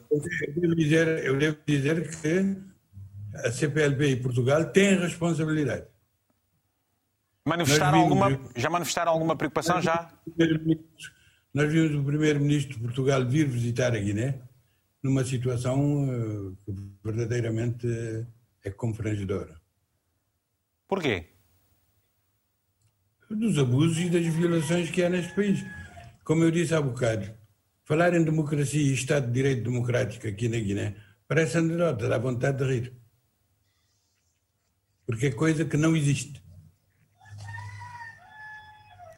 [0.56, 2.56] devo dizer, eu devo dizer que
[3.46, 5.86] a CPLP e Portugal têm responsabilidade.
[7.46, 9.80] Manifestaram vimos, alguma, já manifestaram alguma preocupação?
[9.80, 10.10] Já?
[11.52, 14.40] Nós vimos o primeiro-ministro de Portugal vir visitar a Guiné
[15.02, 17.86] numa situação eh, que verdadeiramente
[18.64, 19.60] é confrangedora.
[20.88, 21.33] Porquê?
[23.30, 25.64] Dos abusos e das violações que há neste país.
[26.24, 27.30] Como eu disse há bocado,
[27.84, 30.96] falar em democracia e Estado de Direito Democrático aqui na Guiné
[31.26, 32.92] parece anedota, dá vontade de rir.
[35.06, 36.42] Porque é coisa que não existe.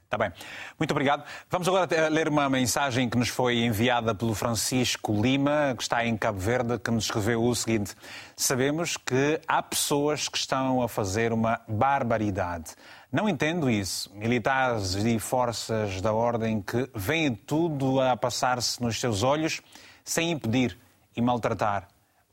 [0.04, 0.32] Está bem.
[0.78, 1.24] Muito obrigado.
[1.50, 6.16] Vamos agora ler uma mensagem que nos foi enviada pelo Francisco Lima, que está em
[6.16, 7.94] Cabo Verde, que nos escreveu o seguinte:
[8.36, 12.74] Sabemos que há pessoas que estão a fazer uma barbaridade.
[13.10, 14.10] Não entendo isso.
[14.14, 19.60] Militares e forças da ordem que veem tudo a passar-se nos seus olhos
[20.04, 20.76] sem impedir
[21.16, 21.88] e maltratar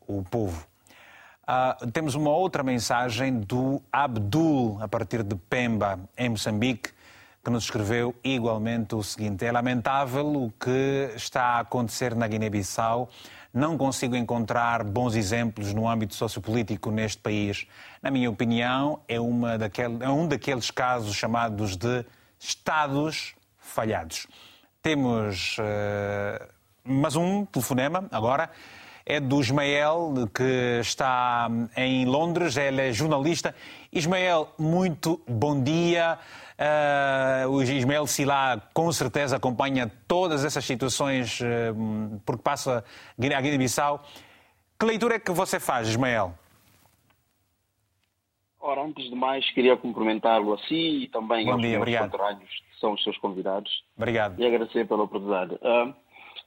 [0.07, 0.65] o povo.
[1.43, 6.91] Uh, temos uma outra mensagem do Abdul, a partir de Pemba, em Moçambique
[7.43, 13.09] que nos escreveu igualmente o seguinte: É lamentável o que está a acontecer na Guiné-Bissau.
[13.54, 17.68] Não consigo encontrar bons exemplos no âmbito sociopolítico neste país.
[18.01, 22.04] Na minha opinião, é, uma daquele, é um daqueles casos chamados de
[22.39, 24.26] Estados falhados.
[24.82, 26.47] Temos uh,
[26.84, 28.49] mais um telefonema agora
[29.06, 33.54] é do Ismael, que está em Londres, ele é jornalista.
[33.91, 36.18] Ismael, muito bom dia.
[36.54, 44.04] Uh, o Ismael Silá com certeza acompanha todas essas situações uh, porque passa a Guiné-Bissau.
[44.80, 46.34] Que leitura é que você faz, Ismael?
[48.60, 52.80] Ora, antes de mais, queria cumprimentá-lo a si e também Bom aos dia, meus que
[52.80, 53.70] são os seus convidados.
[53.97, 54.39] Obrigado.
[54.39, 55.56] E agradecer pela oportunidade.
[55.56, 55.93] Uh,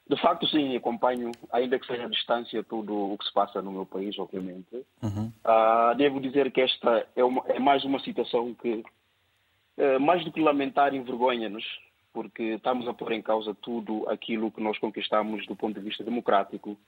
[0.09, 3.73] de facto, sim, acompanho, ainda que seja à distância, tudo o que se passa no
[3.73, 4.87] meu país, obviamente.
[5.03, 5.33] Uhum.
[5.45, 8.85] Uh, devo dizer que esta é, uma, é mais uma situação que,
[10.01, 11.65] mais do que lamentar, envergonha-nos,
[12.13, 16.03] porque estamos a pôr em causa tudo aquilo que nós conquistamos do ponto de vista
[16.03, 16.79] democrático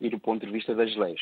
[0.00, 1.20] e do ponto de vista das leis.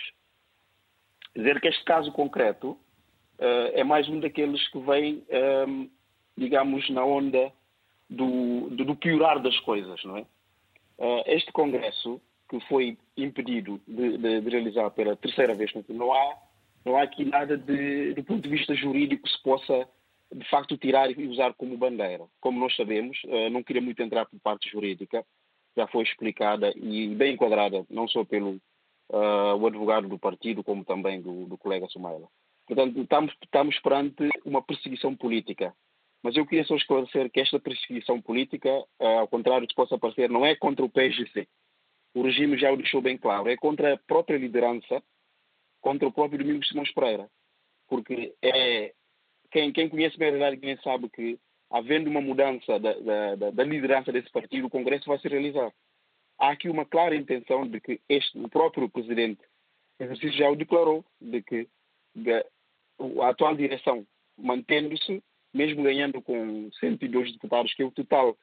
[1.34, 5.24] Dizer que este caso concreto uh, é mais um daqueles que vem,
[6.36, 7.52] digamos, na onda
[8.12, 10.26] do, do, do piorar das coisas, não é?
[10.98, 16.36] Uh, este Congresso, que foi impedido de, de, de, realizar pela terceira vez, não há,
[16.84, 19.88] não há aqui nada de, do ponto de vista jurídico que se possa,
[20.32, 22.24] de facto, tirar e usar como bandeira.
[22.40, 25.24] Como nós sabemos, uh, não queria muito entrar por parte jurídica,
[25.76, 28.60] já foi explicada e bem enquadrada, não só pelo
[29.10, 32.28] uh, o advogado do partido, como também do, do colega Sumaila.
[32.66, 35.74] Portanto, estamos, estamos perante uma perseguição política
[36.22, 38.68] mas eu queria só esclarecer que esta perseguição política,
[39.00, 41.48] eh, ao contrário do que possa parecer, não é contra o PSGC.
[42.14, 45.02] o regime já o deixou bem claro, é contra a própria liderança,
[45.80, 47.28] contra o próprio Domingos Simões Pereira.
[47.88, 48.94] Porque é,
[49.53, 51.38] quem, quem conhece bem a realidade, quem sabe que,
[51.70, 52.94] havendo uma mudança da,
[53.36, 55.72] da, da, liderança desse partido, o Congresso vai se realizar.
[56.38, 59.42] Há aqui uma clara intenção de que este, o próprio presidente
[60.00, 61.68] exercício já o declarou, de que
[63.20, 65.22] a atual direção, mantendo-se,
[65.53, 68.36] mesmo ganhando com 102 deputados, que é o total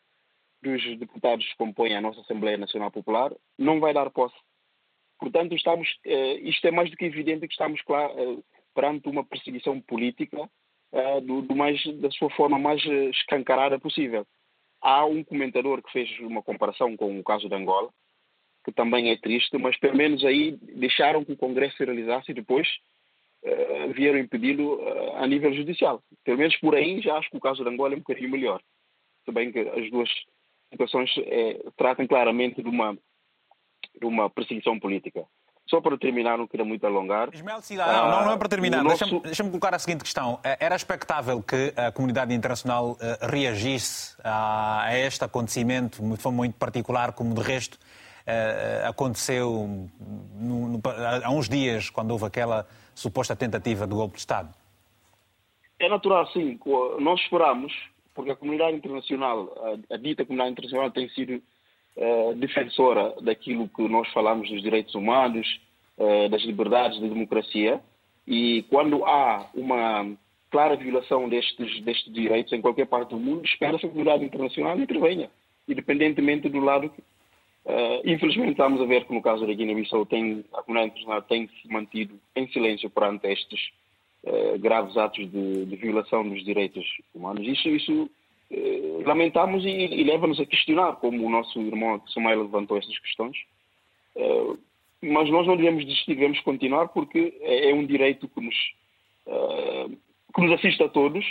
[0.61, 4.35] dos deputados que compõem a nossa Assembleia Nacional Popular, não vai dar posse.
[5.17, 8.43] Portanto, estamos, eh, isto é mais do que evidente que estamos claro, eh,
[8.73, 10.49] perante uma perseguição política
[10.91, 14.25] eh, do, do mais, da sua forma mais escancarada possível.
[14.81, 17.89] Há um comentador que fez uma comparação com o caso de Angola,
[18.63, 22.33] que também é triste, mas pelo menos aí deixaram que o Congresso se realizasse e
[22.33, 22.67] depois
[23.43, 26.01] uh, vieram impedi-lo uh, a nível judicial.
[26.23, 28.61] Pelo menos por aí já acho que o caso de Angola é um bocadinho melhor.
[29.25, 30.09] Se bem que as duas
[30.71, 35.25] situações é, tratam claramente de uma, de uma perseguição política.
[35.69, 37.29] Só para terminar, não queria muito alongar.
[37.31, 38.83] Ismael Sila, ah, não, não, é para terminar.
[38.83, 38.97] Nosso...
[38.97, 40.39] Deixa-me deixa colocar a seguinte questão.
[40.43, 47.35] Era expectável que a comunidade internacional reagisse a, a este acontecimento, forma muito particular, como
[47.35, 47.77] de resto
[48.29, 49.87] uh, aconteceu
[50.39, 50.81] no, no,
[51.23, 54.53] há uns dias, quando houve aquela suposta tentativa de golpe de Estado?
[55.79, 56.59] É natural, sim.
[56.99, 57.73] Nós esperamos,
[58.13, 59.53] porque a comunidade internacional,
[59.89, 61.41] a, a dita comunidade internacional tem sido
[61.99, 65.59] uh, defensora daquilo que nós falamos dos direitos humanos,
[65.97, 67.79] uh, das liberdades, da democracia,
[68.25, 70.09] e quando há uma
[70.49, 74.79] clara violação destes, destes direitos em qualquer parte do mundo, espera-se que a comunidade internacional
[74.79, 75.29] intervenha,
[75.67, 76.91] independentemente do lado
[77.65, 81.67] Uh, infelizmente estamos a ver que no caso da Guiné-Bissau a comunidade internacional tem se
[81.67, 83.59] mantido em silêncio perante estes
[84.59, 86.83] graves atos de, de, violação dos direitos
[87.13, 87.45] humanos.
[87.45, 88.09] Isso, isso
[88.51, 93.37] uh, lamentamos e, e leva-nos a questionar, como o nosso irmão Samuel levantou estas questões.
[95.01, 98.55] mas nós não devemos desistir, devemos continuar porque é, é um direito que nos,
[100.35, 101.25] que nos assiste a todos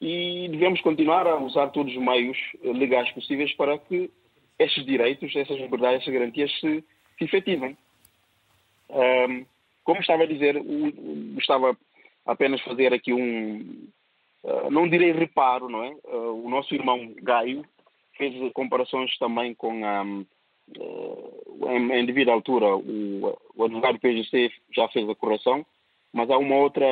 [0.00, 4.10] e devemos continuar a usar todos os meios legais possíveis para que
[4.58, 6.84] estes direitos, essas liberdades, essas garantias se,
[7.18, 7.76] se efetivem.
[9.86, 10.60] Como estava a dizer,
[11.34, 11.76] gostava
[12.26, 13.88] apenas fazer aqui um,
[14.70, 15.90] não direi reparo, não é?
[16.04, 17.64] Uh, o nosso irmão Gaio
[18.16, 24.50] fez comparações também com a, uh, em, em devida altura, o, o advogado do PGC
[24.74, 25.64] já fez a correção,
[26.12, 26.86] mas há uma outra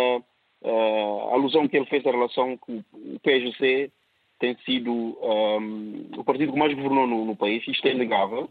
[1.31, 3.91] alusão que ele fez em relação com o PGC
[4.39, 8.51] tem sido um, o partido que mais governou no, no, país, isto é inegável.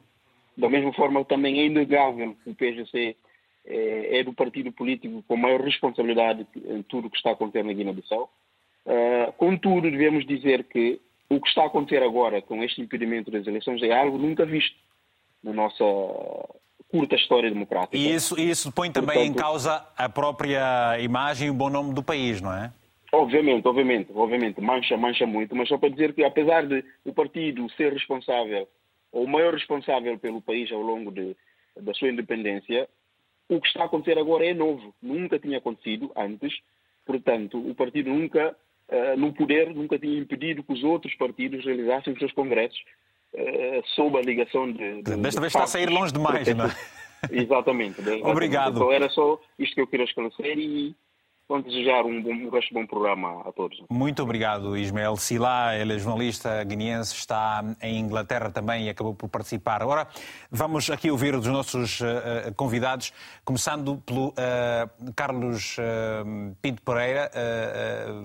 [0.57, 3.15] Da mesma forma, também é inegável que o PSC
[3.65, 7.63] é, é, do partido político com maior responsabilidade em tudo o que está a acontecer
[7.63, 8.29] na Guiné-Bissau.
[8.85, 13.47] Uh, contudo, devemos dizer que o que está a acontecer agora com este impedimento das
[13.47, 14.75] eleições é algo nunca visto
[15.43, 15.83] na nossa
[16.89, 17.97] curta história democrática.
[17.97, 21.93] E isso, isso põe também Portanto, em causa a própria imagem e o bom nome
[21.93, 22.71] do país, não é?
[23.11, 27.69] Obviamente, obviamente, obviamente, mancha, mancha muito, mas só para dizer que apesar de o partido
[27.71, 28.67] ser responsável,
[29.11, 31.35] ou o maior responsável pelo país ao longo de,
[31.79, 32.87] da sua independência,
[33.49, 36.53] o que está a acontecer agora é novo, nunca tinha acontecido antes,
[37.05, 38.55] portanto, o partido nunca,
[38.93, 42.79] uh, no poder, nunca tinha impedido que os outros partidos realizassem os seus congressos
[43.33, 45.01] uh, sob a ligação de...
[45.01, 46.75] de Desta vez está a sair longe demais, não é?
[47.31, 48.01] Exatamente.
[48.23, 48.75] Obrigado.
[48.75, 50.95] Então era só isto que eu queria esclarecer e
[51.47, 53.77] Vamos desejar um, bom, um de bom programa a todos.
[53.89, 55.75] Muito obrigado, Ismael Silá.
[55.75, 59.81] Ele é jornalista guineense, está em Inglaterra também e acabou por participar.
[59.81, 60.07] Agora
[60.49, 63.11] vamos aqui ouvir os nossos uh, convidados,
[63.43, 67.29] começando pelo uh, Carlos uh, Pinto Pereira.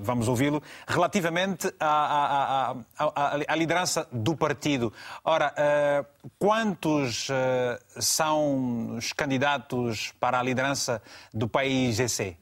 [0.01, 0.63] vamos ouvi-lo.
[0.87, 4.93] Relativamente à, à, à, à, liderança do partido.
[5.25, 5.53] Ora,
[6.39, 7.29] quantos
[7.97, 12.37] são os candidatos para a liderança do país EC?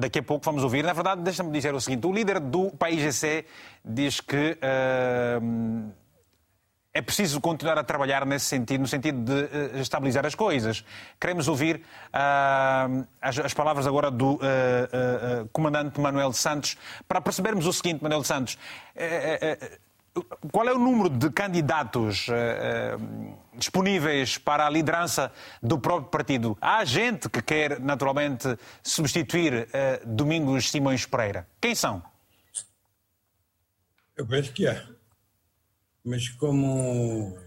[0.00, 0.82] Daqui a pouco vamos ouvir.
[0.82, 3.44] Na verdade, deixa-me dizer o seguinte: o líder do país GC
[3.84, 5.92] diz que uh,
[6.92, 10.84] é preciso continuar a trabalhar nesse sentido, no sentido de uh, estabilizar as coisas.
[11.20, 14.38] Queremos ouvir uh, as, as, palavras agora do
[15.52, 18.58] comandante Manuel Santos para percebermos o seguinte, Manuel Santos.
[20.50, 25.32] Qual é o número de candidatos uh, disponíveis para a liderança
[25.62, 26.58] do próprio partido?
[26.60, 31.46] Há gente que quer, naturalmente, substituir uh, Domingos Simões Pereira.
[31.60, 32.02] Quem são?
[34.16, 34.84] Eu penso que há.
[36.04, 37.38] Mas como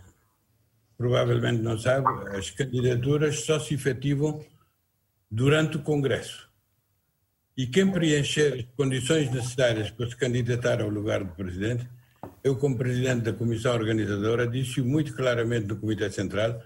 [0.97, 2.07] provavelmente não sabe,
[2.37, 4.43] as candidaturas só se efetivam
[5.29, 6.49] durante o Congresso.
[7.57, 11.87] E quem preencher as condições necessárias para se candidatar ao lugar do presidente
[12.43, 16.61] eu, como presidente da comissão organizadora, disse muito claramente no Comitê Central: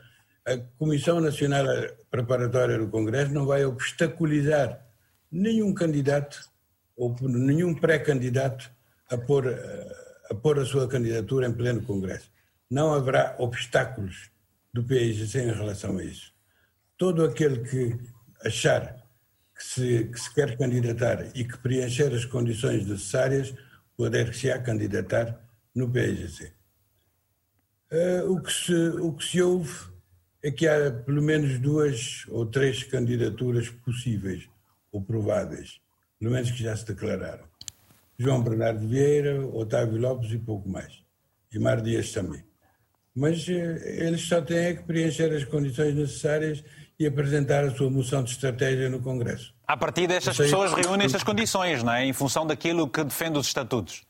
[0.45, 1.65] a Comissão Nacional
[2.09, 4.83] Preparatória do Congresso não vai obstaculizar
[5.31, 6.39] nenhum candidato
[6.95, 8.71] ou nenhum pré-candidato
[9.11, 9.47] a pôr,
[10.29, 12.31] a pôr a sua candidatura em pleno Congresso.
[12.69, 14.31] Não haverá obstáculos
[14.73, 16.33] do PIGC em relação a isso.
[16.97, 17.97] Todo aquele que
[18.43, 18.95] achar
[19.55, 23.53] que se, que se quer candidatar e que preencher as condições necessárias,
[23.95, 25.46] poder-se a candidatar
[25.77, 26.45] no PIGC.
[26.45, 26.49] Uh,
[27.91, 29.73] eh, o, que se, o que se ouve
[30.43, 34.49] é que há pelo menos duas ou três candidaturas possíveis
[34.91, 35.79] ou prováveis,
[36.19, 37.45] pelo menos que já se declararam.
[38.17, 40.91] João Bernardo Vieira, Otávio Lopes e pouco mais.
[41.53, 42.43] E Mar Dias também.
[43.15, 46.63] Mas uh, eles só têm é que preencher as condições necessárias
[46.99, 49.53] e apresentar a sua moção de estratégia no Congresso.
[49.67, 52.03] A partir destas pessoas reúnem estas condições, não é?
[52.03, 54.06] Em função daquilo que defende os estatutos.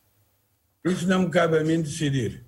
[0.88, 2.46] Isso não me cabe a mim decidir.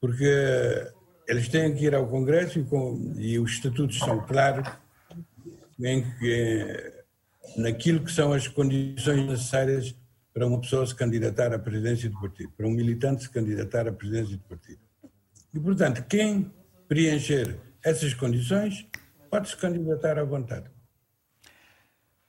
[0.00, 0.92] Porque
[1.26, 4.68] eles têm que ir ao Congresso e, com, e os estatutos são claros
[5.80, 6.92] em que,
[7.56, 9.94] naquilo que são as condições necessárias
[10.32, 13.92] para uma pessoa se candidatar à presidência do partido, para um militante se candidatar à
[13.92, 14.80] presidência do partido.
[15.52, 16.52] E, portanto, quem
[16.86, 18.86] preencher essas condições
[19.30, 20.70] pode se candidatar à vontade.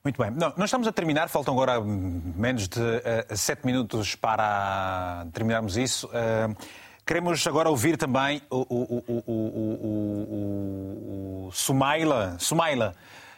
[0.03, 0.29] Muito bem.
[0.31, 6.07] Não, nós estamos a terminar, faltam agora menos de uh, sete minutos para terminarmos isso.
[6.07, 6.55] Uh,
[7.05, 12.37] queremos agora ouvir também o, o, o, o, Sumaila.
[12.39, 12.95] Sumaila,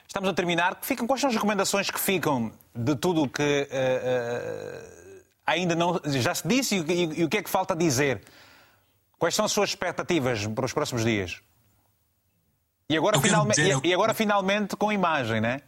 [0.07, 0.77] estamos a terminar.
[0.81, 4.81] Ficam, quais são as recomendações que ficam de tudo o que uh,
[5.47, 5.99] ainda não.
[6.05, 8.21] Já se disse e, e, e o que é que falta dizer?
[9.17, 11.41] Quais são as suas expectativas para os próximos dias?
[12.87, 13.79] E agora, finalmente, dizer...
[13.83, 15.61] e agora finalmente com imagem, né?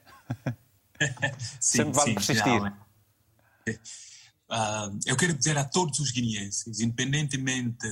[1.59, 2.73] sim, Sempre vale sim, persistir.
[4.49, 7.87] Uh, eu quero dizer a todos os guineenses, independentemente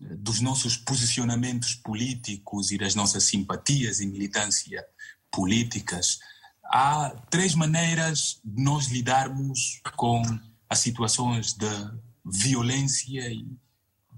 [0.00, 4.84] dos nossos posicionamentos políticos e das nossas simpatias e militância
[5.30, 6.18] políticas,
[6.64, 10.22] há três maneiras de nós lidarmos com
[10.68, 11.66] as situações de
[12.24, 13.46] violência e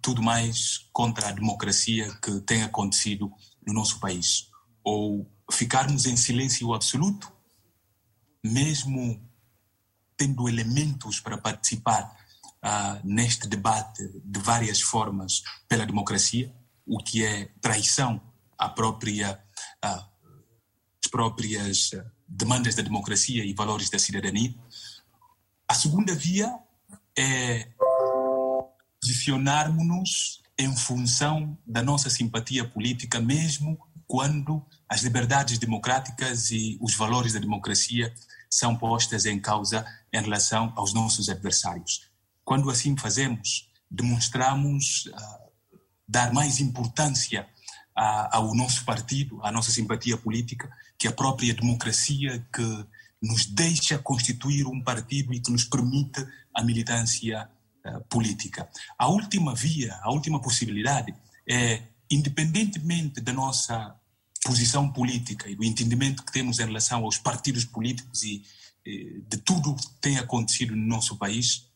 [0.02, 3.30] tudo mais contra a democracia que tem acontecido
[3.66, 4.48] no nosso país.
[4.82, 7.32] Ou ficarmos em silêncio absoluto,
[8.44, 9.20] mesmo
[10.16, 12.16] tendo elementos para participar
[12.62, 16.54] uh, neste debate de várias formas pela democracia,
[16.86, 18.20] o que é traição
[18.58, 19.42] à própria,
[19.84, 20.04] uh,
[21.02, 21.90] às próprias
[22.28, 24.54] demandas da democracia e valores da cidadania.
[25.68, 26.54] A segunda via
[27.16, 27.68] é
[29.00, 37.32] posicionarmos-nos em função da nossa simpatia política, mesmo quando as liberdades democráticas e os valores
[37.32, 38.12] da democracia
[38.50, 42.10] são postas em causa em relação aos nossos adversários.
[42.44, 45.50] Quando assim fazemos, demonstramos uh,
[46.08, 47.48] dar mais importância
[48.32, 52.86] ao nosso partido, à nossa simpatia política, que a própria democracia que
[53.20, 57.50] nos deixa constituir um partido e que nos permite a militância
[57.84, 58.66] eh, política.
[58.98, 61.14] A última via, a última possibilidade
[61.46, 63.94] é, independentemente da nossa
[64.44, 68.42] posição política e do entendimento que temos em relação aos partidos políticos e
[68.84, 71.66] de tudo que tem acontecido no nosso país,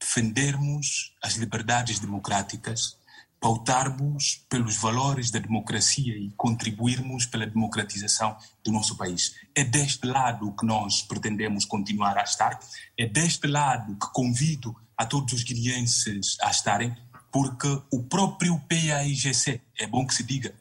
[0.00, 2.96] defendermos as liberdades democráticas,
[3.40, 9.34] pautarmos pelos valores da democracia e contribuirmos pela democratização do nosso país.
[9.54, 12.58] É deste lado que nós pretendemos continuar a estar,
[12.96, 16.96] é deste lado que convido a todos os guineenses a estarem,
[17.30, 20.54] porque o próprio PAIGC, é bom que se diga,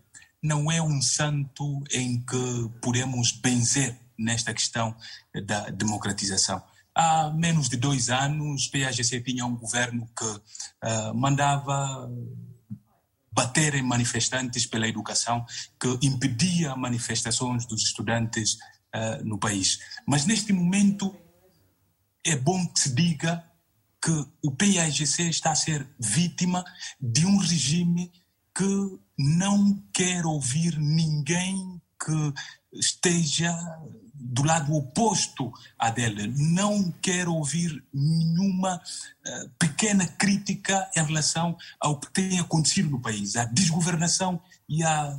[0.47, 4.95] não é um santo em que podemos benzer nesta questão
[5.45, 6.63] da democratização.
[6.95, 12.09] Há menos de dois anos, PAGC tinha um governo que uh, mandava
[13.31, 15.45] bater em manifestantes pela educação,
[15.79, 18.53] que impedia manifestações dos estudantes
[18.95, 19.77] uh, no país.
[20.07, 21.15] Mas neste momento
[22.25, 23.43] é bom que se diga
[24.01, 26.63] que o PAIGC está a ser vítima
[26.99, 28.11] de um regime
[28.55, 32.33] que não quer ouvir ninguém que
[32.71, 33.51] esteja
[34.13, 36.27] do lado oposto à dele.
[36.35, 43.35] Não quer ouvir nenhuma uh, pequena crítica em relação ao que tem acontecido no país,
[43.35, 45.17] à desgovernação e a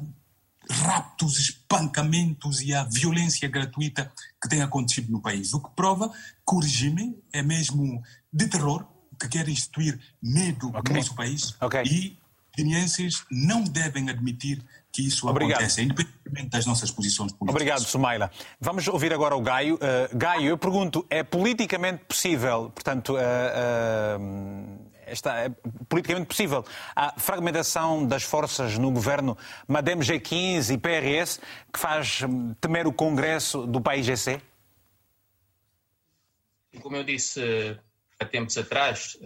[0.71, 5.55] raptos, espancamentos e a violência gratuita que tem acontecido no país.
[5.55, 8.03] O que prova que o regime é mesmo
[8.33, 8.87] de terror,
[9.19, 10.83] que quer instituir medo okay.
[10.89, 11.83] no nosso país okay.
[11.85, 12.18] e
[12.59, 14.61] guineenses não devem admitir
[14.91, 15.59] que isso Obrigado.
[15.59, 17.55] aconteça, independentemente das nossas posições políticas.
[17.55, 18.31] Obrigado, Sumaila.
[18.61, 19.77] Vamos ouvir agora o Gaio.
[19.77, 25.51] Uh, Gaio, eu pergunto, é politicamente possível, portanto, uh, uh, esta é
[25.89, 26.65] politicamente possível.
[26.97, 31.41] A fragmentação das forças no governo Madem G15 e PRS
[31.73, 34.41] que faz hum, temer o Congresso do país GC?
[36.83, 37.41] Como eu disse
[38.21, 39.17] há tempos atrás,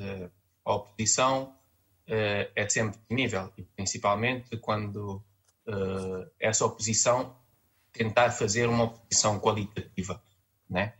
[0.65, 1.53] a oposição
[2.07, 5.23] eh, é sempre temível, e principalmente quando
[6.41, 7.37] essa oposição
[7.93, 10.21] tentar fazer uma oposição qualitativa,
[10.69, 10.95] né?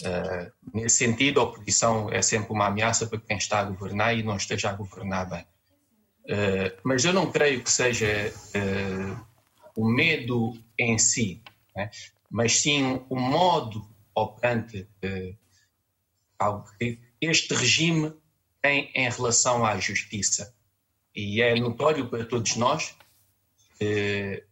[0.00, 4.22] Uh, nesse sentido, a oposição é sempre uma ameaça para quem está a governar e
[4.22, 5.46] não esteja a governar bem.
[6.24, 9.26] Uh, mas eu não creio que seja uh,
[9.76, 11.42] o medo em si,
[11.76, 11.90] né?
[12.30, 14.88] mas sim o modo operante
[17.20, 18.12] este regime
[18.62, 20.54] tem em relação à justiça.
[21.14, 22.94] E é notório para todos nós
[23.78, 24.44] que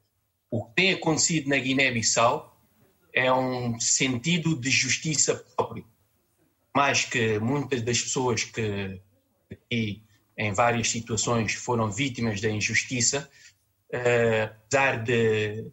[0.51, 2.61] o que tem acontecido na Guiné-Bissau
[3.13, 5.87] é um sentido de justiça próprio.
[6.75, 9.01] Mais que muitas das pessoas que
[9.51, 10.03] aqui,
[10.37, 13.31] em várias situações, foram vítimas da injustiça,
[13.93, 15.71] uh, apesar de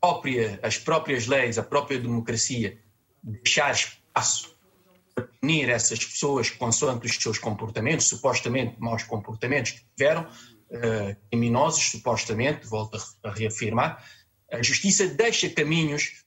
[0.00, 2.78] própria, as próprias leis, a própria democracia
[3.22, 4.51] deixar espaço
[5.40, 12.66] punir essas pessoas consoante os seus comportamentos, supostamente maus comportamentos que tiveram, uh, criminosos, supostamente,
[12.66, 14.04] volto a reafirmar,
[14.50, 16.24] a justiça deixa caminhos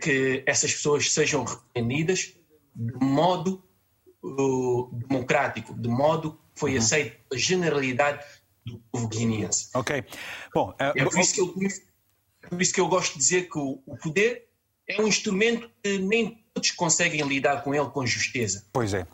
[0.00, 2.34] que essas pessoas sejam repreendidas
[2.74, 3.62] de modo
[4.22, 6.78] uh, democrático, de modo que foi uhum.
[6.78, 8.24] aceito pela generalidade
[8.64, 9.68] do povo guineense.
[9.74, 10.04] Ok.
[10.54, 11.54] Bom, uh, é, por isso que eu,
[12.42, 14.48] é por isso que eu gosto de dizer que o, o poder
[14.88, 18.64] é um instrumento que nem todos conseguem lidar com ele com justeza.
[18.72, 19.06] Pois é.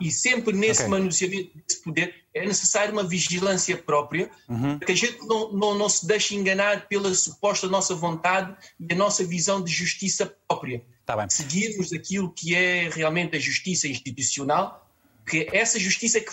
[0.00, 0.90] E sempre nesse okay.
[0.90, 4.78] manuseamento desse poder é necessário uma vigilância própria, uhum.
[4.78, 8.92] para que a gente não, não, não se deixe enganar pela suposta nossa vontade e
[8.92, 10.84] a nossa visão de justiça própria.
[11.04, 14.88] Tá Seguirmos aquilo que é realmente a justiça institucional,
[15.26, 16.32] que é essa justiça que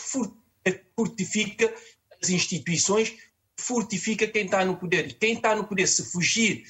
[0.96, 1.74] fortifica
[2.22, 3.14] as instituições,
[3.58, 5.08] fortifica quem está no poder.
[5.08, 6.66] E quem está no poder, se fugir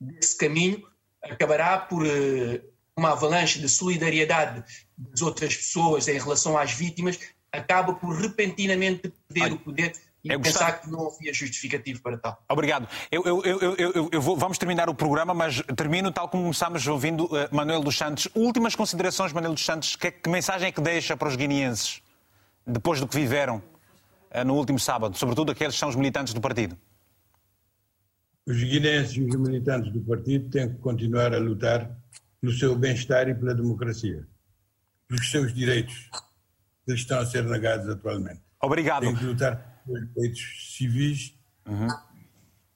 [0.00, 0.82] desse caminho,
[1.22, 4.64] acabará por uh, uma avalanche de solidariedade
[4.96, 7.18] das outras pessoas em relação às vítimas,
[7.52, 9.92] acaba por repentinamente perder Ai, o poder
[10.24, 10.78] e é pensar gostava...
[10.78, 12.42] que não havia justificativo para tal.
[12.48, 12.88] Obrigado.
[13.10, 17.26] Eu, eu, eu, eu vou, vamos terminar o programa, mas termino tal como começámos ouvindo
[17.26, 18.26] uh, Manuel dos Santos.
[18.34, 19.96] Últimas considerações, Manuel dos Santos.
[19.96, 22.00] Que, que, mensagem é que deixa para os guineenses
[22.66, 23.58] depois do que viveram
[24.32, 26.76] uh, no último sábado, sobretudo aqueles que são os militantes do partido?
[28.46, 31.90] Os guineenses e os militantes do partido têm que continuar a lutar
[32.44, 34.22] pelo seu bem-estar e pela democracia,
[35.08, 36.10] pelos seus direitos
[36.84, 38.42] que estão a ser negados atualmente.
[38.60, 39.06] Obrigado.
[39.06, 41.34] Tem que lutar pelos direitos civis
[41.66, 41.88] uhum.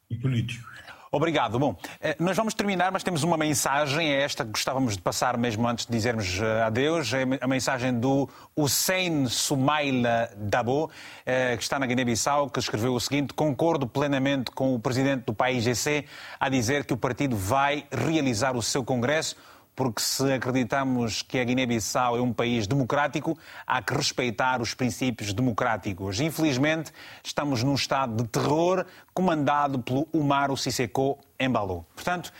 [0.08, 0.66] e políticos.
[1.10, 1.58] Obrigado.
[1.58, 5.38] Bom, eh, nós vamos terminar, mas temos uma mensagem, é esta que gostávamos de passar
[5.38, 10.90] mesmo antes de dizermos eh, adeus, é a mensagem do Hussein Soumaila Dabo,
[11.24, 15.32] eh, que está na Guiné-Bissau, que escreveu o seguinte, concordo plenamente com o presidente do
[15.32, 16.04] país GC
[16.38, 19.34] a dizer que o partido vai realizar o seu congresso
[19.78, 25.32] porque se acreditamos que a Guiné-Bissau é um país democrático, há que respeitar os princípios
[25.32, 26.18] democráticos.
[26.18, 26.90] Infelizmente,
[27.22, 28.84] estamos num estado de terror
[29.14, 31.86] comandado pelo Umaro Sisseko Embalo.
[31.94, 32.32] Portanto,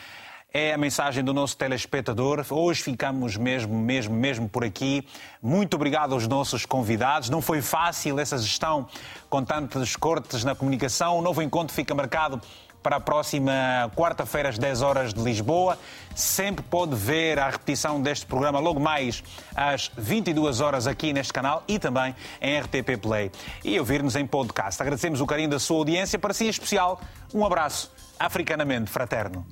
[0.52, 2.44] é a mensagem do nosso telespectador.
[2.51, 5.06] Hoje ficamos mesmo, mesmo, mesmo por aqui.
[5.40, 7.31] Muito obrigado aos nossos convidados.
[7.31, 8.89] Não foi fácil essa gestão
[9.31, 11.16] com tantos cortes na comunicação.
[11.16, 12.40] O novo encontro fica marcado
[12.89, 13.52] para a próxima
[13.94, 15.78] quarta-feira, às 10 horas de Lisboa.
[16.15, 19.23] Sempre pode ver a repetição deste programa logo mais
[19.55, 23.31] às 22 horas aqui neste canal e também em RTP Play.
[23.62, 24.81] E ouvir-nos em podcast.
[24.81, 26.19] Agradecemos o carinho da sua audiência.
[26.19, 26.98] Para si, em especial,
[27.35, 29.44] um abraço africanamente fraterno.